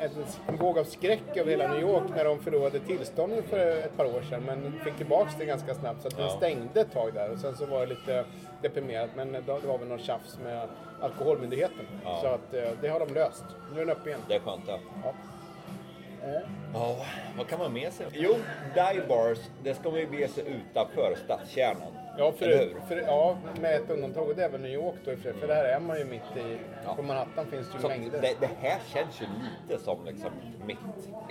en, 0.49 0.57
våg 0.57 0.79
av 0.79 0.85
skräck 0.85 1.37
över 1.37 1.51
hela 1.51 1.69
New 1.69 1.81
York 1.81 2.03
när 2.17 2.25
de 2.25 2.39
förlorade 2.41 2.81
tillstånden 2.81 3.43
för 3.43 3.59
ett 3.59 3.97
par 3.97 4.05
år 4.05 4.23
sedan. 4.31 4.43
Men 4.47 4.81
fick 4.85 4.97
tillbaks 4.97 5.35
det 5.39 5.45
ganska 5.45 5.75
snabbt 5.75 6.03
så 6.03 6.09
att 6.09 6.17
den 6.17 6.27
Ja. 6.27 6.37
stängde 6.37 6.81
ett 6.81 6.93
tag 6.93 7.15
där. 7.15 7.31
Och 7.31 7.39
sen 7.39 7.57
så 7.57 7.67
var 7.67 7.81
det 7.81 7.87
lite 7.87 8.25
deprimerat. 8.63 9.11
Men 9.17 9.33
det 9.33 9.41
var 9.67 9.79
väl 9.79 9.89
någon 9.89 9.99
tjafs 9.99 10.39
med 10.45 10.69
Alkoholmyndigheten. 11.01 11.87
Ja. 12.05 12.19
Så 12.23 12.27
att 12.27 12.55
eh, 12.55 12.71
det 12.81 12.89
har 12.89 13.01
de 13.01 13.15
löst. 13.15 13.45
Nu 13.75 13.81
är 13.81 13.87
den 13.87 13.97
uppe 13.97 14.09
igen. 14.09 14.21
Det 14.29 14.35
är 14.35 14.41
skönt 14.41 14.67
det. 14.67 14.79
Ja. 15.05 15.13
Ja, 16.75 16.97
vad 17.37 17.47
kan 17.47 17.59
man 17.59 17.73
med 17.73 17.93
sig? 17.93 18.07
Jo, 18.13 18.35
dive 18.75 19.07
bars, 19.09 19.39
det 19.63 19.75
ska 19.75 19.91
man 19.91 20.01
ju 20.01 20.07
bege 20.07 20.29
sig 20.29 20.45
utanför 20.47 21.15
stadskärnan. 21.25 21.93
Ja, 22.19 22.33
för, 22.33 22.69
för, 22.89 22.97
ja, 22.97 23.37
med 23.61 23.75
ett 23.77 23.91
undantag 23.91 24.29
och 24.29 24.37
det 24.37 24.45
är 24.45 24.49
väl 24.49 24.61
New 24.61 24.73
York 24.73 24.95
då 25.05 25.17
för 25.17 25.33
För 25.33 25.47
där 25.47 25.65
är 25.65 25.81
man 25.81 25.99
ju 25.99 26.05
mitt 26.05 26.37
i, 26.37 26.59
Ja. 26.87 26.95
på 26.95 27.03
Manhattan 27.03 27.47
finns 27.47 27.69
det 27.69 27.75
ju 27.77 27.81
Så 27.83 27.89
mängder. 27.89 28.21
det, 28.21 28.35
det 28.41 28.51
här 28.61 28.79
känns 28.95 29.21
ju 29.23 29.27
lite 29.69 29.83
som 29.85 30.05
liksom 30.05 30.31
mitt 30.67 30.79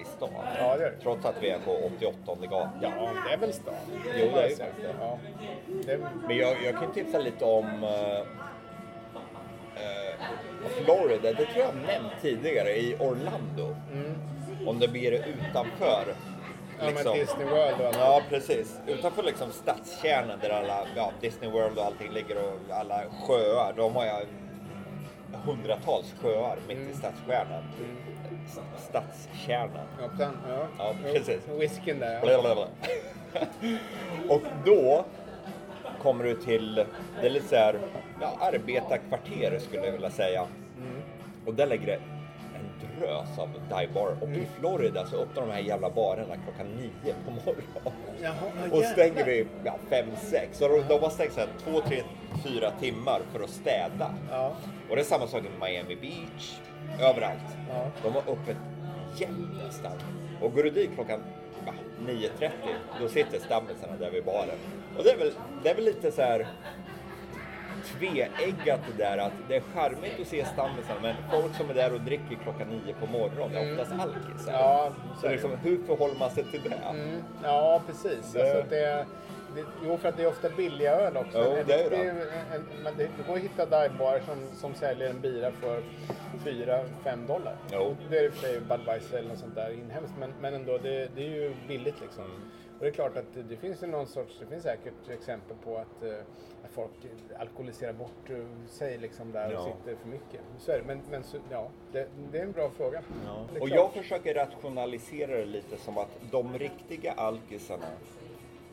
i 0.01 0.05
stan. 0.17 0.29
Ja, 0.59 0.75
det 0.75 0.83
gör 0.83 0.91
det. 0.91 0.97
Trots 1.01 1.25
att 1.25 1.35
vi 1.41 1.49
är 1.49 1.59
på 1.59 1.71
88 1.97 2.35
gatan. 2.41 2.69
Ja, 2.81 3.09
det 3.27 3.33
är 3.33 3.37
väl 3.37 3.53
stan. 3.53 3.73
Jo, 4.19 4.27
det 4.33 4.41
är 4.43 4.49
ju 4.49 4.55
det. 4.55 4.65
Ja. 4.99 5.17
Det, 5.85 5.97
Men 6.27 6.37
jag, 6.37 6.63
jag 6.63 6.73
kan 6.79 6.93
tipsa 6.93 7.17
lite 7.19 7.45
om 7.45 7.83
eh, 7.83 8.25
Florida. 10.83 11.33
Det 11.33 11.45
tror 11.45 11.65
jag 11.65 11.75
nämnt 11.75 12.13
tidigare 12.21 12.69
i 12.69 12.95
Orlando. 12.99 13.75
Om 14.67 14.79
det 14.79 14.87
blir 14.87 15.11
utanför. 15.11 16.03
Mm. 16.79 16.85
ja, 16.85 16.85
liksom- 16.89 17.11
men 17.11 17.19
Disney 17.19 17.45
World 17.45 17.81
och 17.81 17.87
allt. 17.87 17.97
Ja, 17.99 18.21
precis. 18.29 18.79
Utanför 18.87 19.23
liksom 19.23 19.51
stadskärnan 19.51 20.39
där 20.41 20.49
alla, 20.49 20.87
ja, 20.95 21.11
Disney 21.21 21.49
World 21.51 21.77
och 21.77 21.85
allting 21.85 22.11
ligger 22.11 22.37
och 22.37 22.59
alla 22.75 23.01
sjöar. 23.27 23.73
De 23.77 23.95
har 23.95 24.05
jag 24.05 24.21
hundratals 25.45 26.13
sjöar 26.21 26.57
mitt 26.67 26.77
Mm. 26.77 26.89
i 26.91 26.93
stadskärnan. 26.93 27.63
S- 28.47 28.59
Stadskärnan. 28.89 29.85
Ja, 30.01 30.09
ja. 30.19 30.67
Ja, 30.77 30.93
precis. 31.13 31.39
Whiskyn 31.47 31.99
där. 31.99 32.19
Ja. 32.23 32.67
Och 34.29 34.41
då 34.65 35.05
kommer 36.01 36.23
du 36.23 36.35
till, 36.35 36.75
det 37.21 37.25
är 37.27 37.29
lite 37.29 37.47
så 37.47 37.55
här, 37.55 37.79
ja, 38.21 38.37
arbetarkvarter 38.39 39.59
skulle 39.59 39.85
jag 39.85 39.91
vilja 39.91 40.09
säga. 40.09 40.39
Mm. 40.77 41.01
Och 41.45 41.53
där 41.53 41.67
ligger 41.67 41.85
det 41.85 41.99
drös 42.99 43.39
av 43.39 43.49
divebarer. 43.69 44.15
Och 44.21 44.27
Mm. 44.27 44.41
i 44.41 44.45
Florida 44.59 45.05
så 45.05 45.15
öppnar 45.15 45.45
de 45.45 45.51
här 45.51 45.59
jävla 45.59 45.89
barerna 45.89 46.35
klockan 46.43 46.67
nio 46.75 47.13
på 47.25 47.31
morgonen. 47.31 47.63
Jaha, 48.21 48.33
ja, 48.71 48.77
Och 48.77 48.83
stänger 48.83 49.15
jävlar. 49.17 49.25
vi 49.25 49.47
ja, 49.63 49.75
fem, 49.89 50.05
sex. 50.21 50.57
Så 50.57 50.67
de, 50.67 50.83
de 50.87 51.01
har 51.03 51.09
stängt 51.09 51.33
så 51.33 51.39
här 51.39 51.49
två, 51.63 51.81
tre, 51.81 52.01
fyra 52.43 52.71
timmar 52.71 53.21
för 53.33 53.43
att 53.43 53.49
städa. 53.49 54.13
Ja. 54.31 54.51
Och 54.89 54.95
det 54.95 55.01
är 55.01 55.05
samma 55.05 55.27
sak 55.27 55.41
i 55.43 55.59
Miami 55.65 55.95
Beach, 55.95 56.57
överallt. 56.99 57.39
Ja. 57.69 57.85
De 58.03 58.13
har 58.13 58.21
öppet 58.21 58.57
jämt 59.17 59.63
nästan. 59.65 59.91
Och 60.41 60.53
går 60.53 60.63
du 60.63 60.69
dit 60.69 60.91
klockan 60.95 61.19
ja, 61.65 61.73
9.30, 62.07 62.49
då 63.01 63.07
sitter 63.07 63.39
stammisarna 63.39 63.93
där 63.99 64.11
vid 64.11 64.23
baren. 64.25 64.57
Och 64.97 65.03
det 65.03 65.09
är 65.11 65.17
väl, 65.17 65.31
det 65.63 65.69
är 65.69 65.75
väl 65.75 65.85
lite 65.85 66.11
så 66.11 66.21
här 66.21 66.47
tveeggat 67.85 68.79
det 68.97 69.03
där 69.03 69.17
att 69.17 69.31
det 69.47 69.55
är 69.55 69.61
charmigt 69.73 70.19
att 70.21 70.27
se 70.27 70.45
stammisarna 70.45 70.99
men 71.01 71.15
folk 71.31 71.55
som 71.55 71.69
är 71.69 71.73
där 71.73 71.93
och 71.93 72.01
dricker 72.01 72.35
klockan 72.43 72.67
nio 72.67 72.93
på 72.93 73.05
morgonen 73.05 73.55
är 73.55 73.71
oftast 73.71 73.91
alkisar. 74.01 74.51
Mm. 74.51 74.61
Ja, 74.61 74.91
så 75.21 75.29
liksom, 75.29 75.51
hur 75.63 75.77
förhåller 75.87 76.15
man 76.19 76.31
sig 76.31 76.43
till 76.43 76.61
det? 76.63 76.75
Mm, 76.89 77.23
ja, 77.43 77.81
precis. 77.87 78.33
Det- 78.33 78.41
Alltså, 78.41 78.69
det, 78.69 79.05
det, 79.55 79.63
jo, 79.85 79.97
för 79.97 80.09
att 80.09 80.17
det 80.17 80.23
är 80.23 80.27
ofta 80.27 80.49
billiga 80.49 80.91
öl 80.95 81.17
också. 81.17 81.45
Jo, 81.57 81.63
det 81.67 81.73
är 81.85 81.89
det. 81.89 81.95
en, 81.95 82.17
en, 82.17 82.65
men 82.83 82.97
det, 82.97 83.03
det 83.17 83.23
går 83.27 83.35
att 83.35 83.41
hitta 83.41 83.65
divebarer 83.65 84.21
som, 84.25 84.37
som 84.55 84.73
säljer 84.75 85.09
en 85.09 85.21
bira 85.21 85.51
för 85.51 85.81
4-5 86.45 87.27
dollar. 87.27 87.55
Jo. 87.71 87.95
Det 88.09 88.17
är 88.17 88.23
i 88.25 88.29
och 88.29 88.33
för 88.33 88.39
sig 88.47 88.59
Budweiser 88.59 89.17
eller 89.17 89.29
något 89.29 89.37
sånt 89.39 89.55
där 89.55 89.71
inhemskt, 89.73 90.13
men, 90.19 90.33
men 90.41 90.53
ändå, 90.53 90.77
det, 90.77 91.09
det 91.15 91.21
är 91.25 91.29
ju 91.29 91.53
billigt 91.67 92.01
liksom. 92.01 92.23
Och 92.83 92.85
det 92.85 92.91
är 92.91 92.95
klart 92.95 93.17
att 93.17 93.49
det, 93.49 93.55
finns 93.55 93.83
ju 93.83 93.87
någon 93.87 94.07
sorts, 94.07 94.37
det 94.39 94.45
finns 94.45 94.63
säkert 94.63 95.09
exempel 95.09 95.57
på 95.63 95.77
att, 95.77 96.03
eh, 96.03 96.13
att 96.65 96.71
folk 96.71 96.91
alkoholiserar 97.39 97.93
bort 97.93 98.29
eh, 98.29 98.67
sig 98.69 98.97
liksom 98.97 99.31
där 99.31 99.47
och 99.47 99.53
Ja. 99.53 99.63
sitter 99.63 99.95
för 100.01 100.07
mycket. 100.09 100.41
Så 100.59 100.71
är 100.71 100.77
det. 100.77 100.83
Men, 100.87 101.01
men 101.11 101.23
så, 101.23 101.37
ja, 101.51 101.69
det, 101.91 102.07
det 102.31 102.39
är 102.39 102.43
en 102.43 102.51
bra 102.51 102.69
fråga. 102.69 103.01
Är 103.55 103.61
Och 103.61 103.69
jag 103.69 103.93
försöker 103.93 104.33
rationalisera 104.33 105.37
det 105.37 105.45
lite 105.45 105.77
som 105.77 105.97
att 105.97 106.09
de 106.31 106.57
riktiga 106.57 107.11
alkisarna 107.11 107.85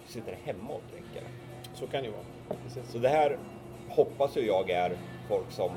sitter 0.06 0.32
hemma 0.32 0.74
och 0.74 0.82
dricker. 0.92 1.28
Så 1.74 1.86
kan 1.86 2.02
det 2.02 2.06
ju 2.06 2.12
vara. 2.12 2.58
Precis. 2.62 2.92
Så 2.92 2.98
det 2.98 3.08
här 3.08 3.38
hoppas 3.88 4.36
ju 4.36 4.46
jag 4.46 4.70
är 4.70 4.96
folk 5.28 5.50
som 5.50 5.70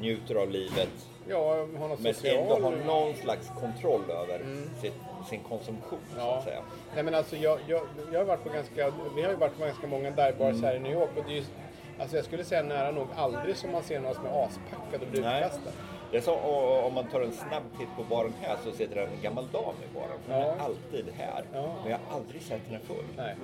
njuter 0.00 0.34
av 0.34 0.50
livet 0.50 1.08
Ja, 1.28 1.66
har 1.78 1.88
något 1.88 2.00
men 2.00 2.14
social... 2.14 2.36
ändå 2.36 2.54
har 2.54 2.76
någon 2.86 3.14
slags 3.14 3.48
kontroll 3.48 4.10
över 4.10 4.46
sitt, 4.80 4.94
sin 5.24 5.40
konsumtion 5.40 5.98
så 6.12 6.18
Ja. 6.18 6.36
att 6.38 6.44
säga. 6.44 6.60
Nej 6.94 7.02
men 7.04 7.14
alltså 7.14 7.36
jag, 7.36 7.58
jag, 7.66 7.80
jag 8.12 8.20
har 8.20 8.24
varit 8.24 8.42
på 8.44 8.48
ganska, 8.50 8.92
vi 9.16 9.22
har 9.22 9.30
ju 9.30 9.36
varit 9.36 9.58
på 9.58 9.64
ganska 9.64 9.86
många 9.86 10.10
divebars 10.10 10.62
här 10.62 10.74
i 10.76 10.78
New 10.80 10.92
York 10.92 11.10
och 11.16 11.22
det 11.26 11.32
är 11.32 11.36
ju, 11.36 11.44
alltså 11.98 12.16
jag 12.16 12.24
skulle 12.24 12.44
säga 12.44 12.62
nära 12.62 12.90
nog 12.90 13.06
aldrig 13.16 13.56
som 13.56 13.72
man 13.72 13.82
ser 13.82 14.00
någon 14.00 14.14
som 14.14 14.26
är 14.26 14.44
aspackad 14.44 15.02
och 15.02 15.08
blir 15.08 15.20
utkastad. 15.20 15.70
Det 16.10 16.16
är 16.18 16.22
så 16.22 16.34
och, 16.34 16.86
om 16.86 16.94
man 16.94 17.06
tar 17.06 17.20
en 17.20 17.32
snabb 17.32 17.62
titt 17.78 17.88
på 17.96 18.02
baren 18.14 18.32
här 18.40 18.56
så 18.64 18.72
sitter 18.72 18.94
det 18.94 19.02
en 19.02 19.22
gammal 19.22 19.46
dam 19.52 19.74
i 19.90 19.94
baren. 19.94 20.18
Hon 20.28 20.36
Ja. 20.36 20.44
är 20.44 20.58
alltid 20.58 21.04
här. 21.16 21.44
Ja. 21.54 21.74
Men 21.82 21.90
jag 21.90 21.98
har 22.08 22.16
aldrig 22.16 22.42
sett 22.42 22.60
henne 22.66 22.78
full. 22.80 23.04
Nej. 23.16 23.34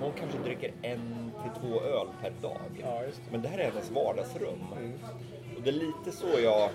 Hon 0.00 0.12
kanske 0.12 0.38
dricker 0.38 0.72
en 0.82 1.32
till 1.42 1.62
två 1.70 1.80
öl 1.80 2.06
per 2.22 2.32
dag. 2.42 2.60
Ja, 2.82 3.02
just 3.04 3.16
det. 3.16 3.30
Men 3.32 3.42
det 3.42 3.48
här 3.48 3.58
är 3.58 3.64
hennes 3.70 3.90
vardagsrum. 3.90 4.58
Mm. 4.78 4.92
Och 5.56 5.62
det 5.62 5.70
är 5.70 5.72
lite 5.72 6.12
så 6.12 6.26
jag... 6.42 6.70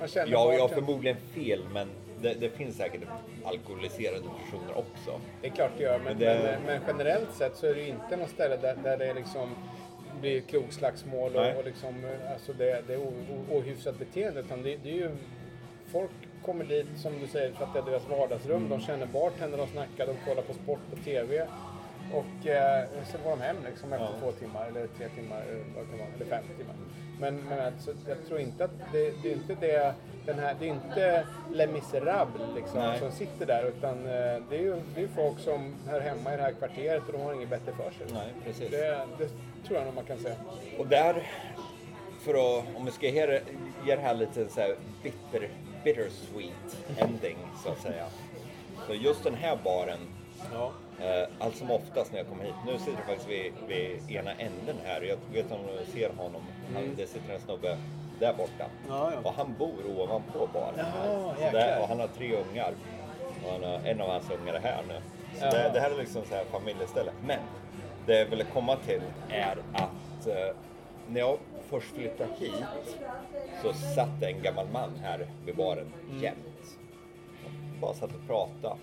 Jag 0.00 0.28
Jag, 0.28 0.54
jag 0.54 0.60
har 0.60 0.68
förmodligen 0.68 1.16
fel, 1.34 1.64
men 1.72 1.88
det, 2.24 2.34
det 2.40 2.48
finns 2.50 2.76
säkert 2.76 3.00
alkoholiserade 3.44 4.20
personer 4.44 4.78
också. 4.78 5.20
Det 5.40 5.46
är 5.46 5.50
klart 5.52 5.70
det 5.76 5.82
gör, 5.82 5.98
men, 5.98 6.04
Men 6.04 6.18
det- 6.18 6.42
men, 6.42 6.62
men 6.66 6.80
generellt 6.86 7.34
sett 7.34 7.56
så 7.56 7.66
är 7.66 7.74
det 7.74 7.80
ju 7.80 7.88
inte 7.88 8.16
något 8.16 8.30
ställe 8.30 8.56
där, 8.56 8.76
där 8.82 8.96
det 8.98 9.14
liksom 9.14 9.48
blir 10.20 10.40
krogslagsmål 10.40 11.36
och, 11.36 11.58
och 11.58 11.64
liksom, 11.64 11.94
alltså 12.32 12.52
det, 12.52 12.82
det 12.86 12.94
är 12.94 13.00
ohyfsat 13.50 13.98
beteende. 13.98 14.40
Utan 14.40 14.62
det, 14.62 14.76
det 14.82 14.90
är 14.90 14.94
ju, 14.94 15.10
folk 15.92 16.10
kommer 16.44 16.64
dit, 16.64 16.86
som 16.96 17.12
du 17.20 17.26
säger, 17.26 17.52
för 17.52 17.64
att 17.64 17.72
det 17.72 17.78
är 17.78 17.82
deras 17.84 18.08
vardagsrum. 18.08 18.56
Mm. 18.56 18.68
De 18.68 18.80
känner 18.80 19.06
bartender, 19.06 19.58
de 19.58 19.66
snackar, 19.66 20.06
de 20.06 20.14
kollar 20.28 20.42
på 20.42 20.52
sport 20.54 20.80
på 20.90 20.96
TV. 20.96 21.46
Och 22.12 22.46
eh, 22.46 22.84
sen 23.12 23.20
går 23.24 23.30
de 23.30 23.40
hem 23.40 23.56
liksom 23.70 23.92
efter 23.92 24.06
Ja. 24.06 24.12
två 24.20 24.32
timmar, 24.32 24.66
eller 24.66 24.86
tre 24.86 25.08
timmar, 25.08 25.40
eller, 25.42 25.64
vad 25.76 25.88
kan 25.90 25.98
vara, 25.98 26.08
eller 26.16 26.26
fem 26.26 26.44
timmar. 26.58 26.74
Men, 27.20 27.36
men 27.48 27.60
alltså, 27.60 27.92
jag 28.08 28.16
tror 28.28 28.40
inte 28.40 28.64
att 28.64 28.70
det, 28.92 29.22
det 29.22 29.28
är 29.30 29.32
inte 29.34 29.54
det, 29.60 29.94
den 30.26 30.38
här, 30.38 30.56
det 30.60 30.66
är 30.68 30.70
inte 30.70 31.26
Les 31.52 31.70
Misérables 31.70 32.48
liksom, 32.56 32.78
Nej. 32.80 32.98
som 32.98 33.12
sitter 33.12 33.46
där 33.46 33.64
utan 33.64 33.98
eh, 33.98 34.42
det 34.50 34.56
är 34.56 34.60
ju 34.60 34.76
det 34.94 35.02
är 35.02 35.08
folk 35.08 35.38
som 35.40 35.74
hör 35.88 36.00
hemma 36.00 36.34
i 36.34 36.36
det 36.36 36.42
här 36.42 36.52
kvarteret 36.52 37.02
och 37.06 37.12
de 37.12 37.20
har 37.22 37.34
inget 37.34 37.50
bättre 37.50 37.72
för 37.72 37.90
sig. 37.90 38.06
Nej, 38.14 38.32
precis. 38.44 38.70
Det, 38.70 39.06
det 39.18 39.28
tror 39.66 39.78
jag 39.78 39.84
nog 39.84 39.94
man 39.94 40.04
kan 40.04 40.18
säga. 40.18 40.34
Och 40.78 40.86
där, 40.86 41.22
för 42.20 42.30
att, 42.34 42.64
om 42.76 42.84
vi 42.84 42.90
ska 42.90 43.08
ge 43.08 43.26
det, 43.26 43.42
ge 43.86 43.96
det 43.96 44.02
här 44.02 44.14
lite 44.14 44.48
så 44.48 44.60
här 44.60 44.74
bitter, 45.02 45.48
bittersweet 45.84 46.76
ending 46.98 47.36
så 47.64 47.68
att 47.72 47.80
säga. 47.80 48.06
Så 48.86 48.94
just 48.94 49.24
den 49.24 49.34
här 49.34 49.58
baren, 49.64 49.98
Ja. 50.52 50.72
Eh, 51.04 51.28
allt 51.38 51.56
som 51.56 51.70
oftast 51.70 52.12
när 52.12 52.18
jag 52.18 52.28
kommer 52.28 52.44
hit, 52.44 52.54
nu 52.66 52.78
sitter 52.78 52.92
jag 52.98 53.06
faktiskt 53.06 53.28
vid, 53.30 53.52
vid 53.68 54.10
ena 54.16 54.30
änden 54.32 54.76
här, 54.84 55.02
jag 55.02 55.16
vet 55.32 55.52
om 55.52 55.58
du 55.66 55.92
ser 55.92 56.08
honom, 56.16 56.42
han, 56.74 56.94
det 56.96 57.06
sitter 57.06 57.34
en 57.34 57.40
snubbe 57.40 57.78
där 58.20 58.32
borta. 58.32 58.64
Ja, 58.88 59.12
ja. 59.12 59.18
Och 59.28 59.32
han 59.34 59.54
bor 59.58 60.00
ovanpå 60.00 60.48
baren. 60.52 60.74
här. 60.84 61.34
Jäklar. 61.40 61.52
där, 61.60 61.80
och 61.82 61.88
han 61.88 62.00
har 62.00 62.06
tre 62.08 62.36
ungar. 62.36 62.72
Och 63.46 63.52
han 63.52 63.62
har, 63.64 63.80
en 63.88 64.00
av 64.00 64.08
hans 64.08 64.30
ungar 64.30 64.54
är 64.54 64.60
här 64.60 64.82
nu. 64.88 64.94
Så 65.38 65.44
Jaha. 65.44 65.50
det, 65.50 65.70
det 65.74 65.80
här 65.80 65.90
är 65.90 65.96
liksom 65.96 66.22
så 66.28 66.34
här 66.34 66.44
familjeställe. 66.44 67.10
Men 67.26 67.38
det 68.06 68.18
jag 68.18 68.26
ville 68.26 68.44
komma 68.44 68.76
till 68.76 69.00
är 69.30 69.56
att 69.72 70.26
eh, 70.26 70.56
när 71.08 71.20
jag 71.20 71.38
först 71.70 71.94
flyttade 71.94 72.30
hit 72.38 72.54
så 73.62 73.72
satt 73.72 74.22
en 74.22 74.42
gammal 74.42 74.66
man 74.72 74.90
här 75.02 75.26
vid 75.46 75.56
baren 75.56 75.92
Mm. 76.10 76.22
jämt. 76.22 76.76
Bara 77.80 77.94
satt 77.94 78.10
och 78.14 78.26
pratade 78.26 78.74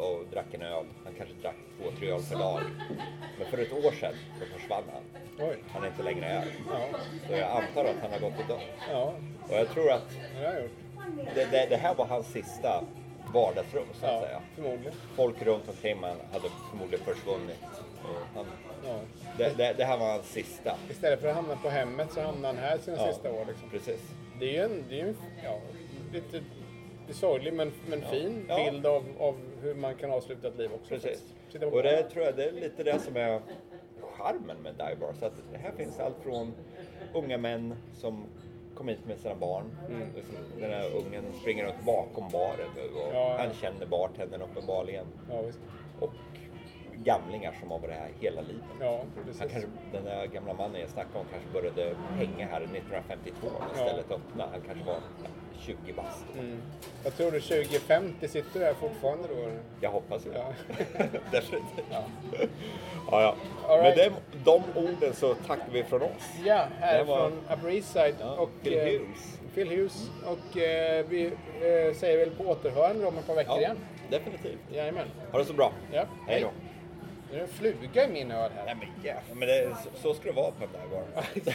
och 0.00 0.24
drack 0.32 0.54
en 0.54 0.62
öl. 0.62 0.84
Han 1.04 1.14
kanske 1.18 1.34
drack 1.42 1.56
två, 1.78 1.84
tre 1.98 2.10
öl 2.10 2.20
per 2.30 2.38
dag. 2.38 2.60
Men 3.38 3.46
för 3.50 3.58
ett 3.58 3.72
år 3.72 3.92
sedan 3.92 4.14
så 4.38 4.58
försvann 4.58 4.82
han. 4.92 5.02
Oj. 5.48 5.56
Han 5.72 5.82
är 5.82 5.86
inte 5.86 6.02
längre 6.02 6.24
här. 6.24 6.44
Ja. 6.70 6.98
Så 7.28 7.32
jag 7.32 7.50
antar 7.50 7.84
att 7.84 7.96
han 8.02 8.10
har 8.12 8.18
gått 8.30 8.40
i 8.40 8.48
död. 8.48 8.60
Ja, 8.90 9.14
Och 9.48 9.54
jag 9.56 9.68
tror 9.68 9.90
att 9.92 10.10
det 11.34 11.44
det, 11.50 11.66
det, 11.70 11.76
här 11.76 11.94
var 11.94 12.06
hans 12.06 12.26
sista 12.26 12.84
vardagsrum 13.34 13.84
så 14.00 14.06
att 14.06 14.12
Ja, 14.12 14.20
säga. 14.20 14.40
förmodligen. 14.54 14.92
Folk 15.16 15.42
runt 15.42 15.68
omkring 15.68 16.00
man 16.00 16.16
hade 16.32 16.48
förmodligen 16.70 17.04
försvunnit. 17.04 17.58
Han, 18.34 18.46
Ja. 18.86 18.98
det, 19.38 19.56
det, 19.56 19.74
det 19.76 19.84
här 19.84 19.98
var 19.98 20.10
hans 20.12 20.26
sista. 20.32 20.76
Istället 20.90 21.20
för 21.20 21.28
att 21.28 21.34
hamna 21.36 21.56
på 21.56 21.68
hemmet 21.68 22.12
så 22.12 22.20
hamnar 22.22 22.48
han 22.48 22.56
här 22.58 22.78
sina 22.78 22.96
Ja, 22.96 23.12
sista 23.12 23.32
år. 23.32 23.44
Liksom. 23.48 23.70
Precis. 23.70 24.00
Det 24.40 24.44
är 24.48 24.52
ju 24.52 24.58
en, 24.74 24.84
det 24.88 25.00
är 25.00 25.04
en 25.06 25.16
ja, 25.44 25.58
lite 26.12 26.40
sorglig 27.14 27.54
men, 27.54 27.72
men 27.88 28.02
fin 28.02 28.44
Ja. 28.48 28.56
bild 28.70 28.86
av, 28.86 29.04
av 29.18 29.36
hur 29.62 29.74
man 29.74 29.94
kan 29.94 30.10
avsluta 30.10 30.48
ett 30.48 30.58
liv 30.58 30.70
också. 30.74 30.94
Precis. 30.94 31.34
Och 31.72 31.82
det 31.82 32.02
tror 32.02 32.24
jag 32.24 32.36
det 32.36 32.44
är 32.48 32.52
lite 32.52 32.82
det 32.84 32.98
som 32.98 33.16
är 33.16 33.40
charmen 34.00 34.56
med 34.62 34.72
Dive 34.74 34.96
Bar. 35.00 35.12
Så 35.12 35.26
att 35.26 35.32
här 35.52 35.72
finns 35.72 36.00
allt 36.00 36.16
från 36.22 36.54
unga 37.14 37.38
män 37.38 37.74
som 37.94 38.24
kommer 38.74 38.92
hit 38.92 39.06
med 39.06 39.18
sina 39.18 39.34
barn. 39.34 39.64
Mm. 39.88 40.08
Liksom, 40.16 40.34
Den 40.60 40.70
här 40.70 40.90
ungen 40.96 41.24
springer 41.40 41.64
runt 41.64 41.84
bakom 41.86 42.28
baren 42.32 42.68
nu 42.76 43.00
och 43.00 43.14
Ja. 43.14 43.36
han 43.38 43.52
känner 43.54 43.86
bartendern 43.86 44.42
uppenbarligen. 44.42 45.06
Ja, 45.30 45.42
visst. 45.42 45.58
Och 46.00 46.10
gamlingar 47.04 47.52
som 47.60 47.70
har 47.70 47.78
varit 47.78 47.94
här 47.94 48.10
hela 48.20 48.40
livet. 48.40 48.64
Ja, 48.80 49.00
Han 49.38 49.48
kanske, 49.48 49.68
den 49.92 50.04
där 50.04 50.26
gamla 50.26 50.54
mannen 50.54 50.80
jag 50.80 50.90
snackade 50.90 51.18
om 51.18 51.24
kanske 51.30 51.48
började 51.52 51.94
hänga 52.10 52.46
här 52.46 52.60
1952 52.60 53.46
när 53.46 53.80
Ja. 53.82 53.86
stället 53.88 54.10
öppnade. 54.10 54.50
Han 54.52 54.60
kanske 54.60 54.84
var 54.84 54.98
20 55.60 55.92
bast. 55.96 56.24
Mm. 56.38 56.62
Jag 57.04 57.16
tror 57.16 57.30
du 57.30 57.40
2050 57.40 58.28
sitter 58.28 58.60
du 58.60 58.64
här 58.66 58.74
fortfarande 58.74 59.28
då? 59.28 59.50
Jag 59.80 59.90
hoppas 59.90 60.22
det. 60.24 60.30
Ja. 60.34 60.52
Definitivt. 61.32 61.86
Ja. 61.90 62.04
Ja, 63.10 63.22
ja. 63.22 63.36
All 63.68 63.82
Med 63.82 63.96
right. 63.96 64.12
de, 64.44 64.62
de 64.74 64.80
orden 64.88 65.14
så 65.14 65.34
tackar 65.34 65.66
vi 65.72 65.84
från 65.84 66.02
oss. 66.02 66.30
Ja, 66.44 66.66
här 66.80 66.98
Det 66.98 67.04
var- 67.04 67.28
från 67.30 67.38
Upper 67.58 67.70
East 67.70 67.92
Side. 67.92 68.14
Ja, 68.20 68.34
och, 68.36 68.50
Phil 68.62 68.78
eh, 68.78 68.84
Hughes. 68.84 69.38
Phil 69.54 69.68
Hughes. 69.68 70.10
Och 70.26 70.56
eh, 70.58 71.06
vi 71.08 71.26
eh, 71.26 71.94
säger 71.94 72.18
väl 72.18 72.30
på 72.30 72.44
återhörande 72.44 73.06
om 73.06 73.18
ett 73.18 73.26
par 73.26 73.34
veckor 73.34 73.54
Ja, 73.54 73.60
igen. 73.60 73.76
definitivt. 74.10 74.58
Jajamän. 74.72 75.06
Ha 75.32 75.38
det 75.38 75.44
så 75.44 75.52
bra. 75.52 75.72
Ja. 75.92 76.04
Hej 76.26 76.40
då. 76.40 76.50
Nu 77.30 77.36
är 77.36 77.38
det 77.38 77.44
en 77.44 77.48
fluga 77.52 78.04
i 78.04 78.12
min 78.12 78.30
öl 78.30 78.50
här. 78.56 78.64
Nej 78.64 78.74
men 78.80 79.04
jävlar. 79.04 79.34
Men 79.34 79.48
det, 79.48 79.76
så, 79.84 79.90
så 80.02 80.14
ska 80.14 80.24
det 80.28 80.36
vara 80.36 80.50
på 80.50 80.66
den 80.72 80.72
där 80.72 80.88
gården. 80.96 81.54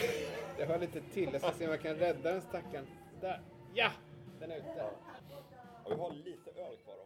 Jag 0.58 0.66
hör 0.66 0.78
lite 0.78 1.00
till. 1.14 1.28
Jag 1.32 1.40
ska 1.42 1.50
se 1.58 1.64
om 1.64 1.70
jag 1.70 1.82
kan 1.82 1.94
rädda 1.96 2.32
den 2.32 2.40
stackaren. 2.40 2.86
Där. 3.20 3.40
Ja! 3.76 3.90
Den 4.40 4.50
är 4.50 4.56
ute. 4.56 4.90
Och 5.84 5.92
vi 5.92 5.96
har 5.96 6.12
lite 6.12 6.50
öl 6.50 6.76
kvar 6.76 6.94
också. 6.94 7.05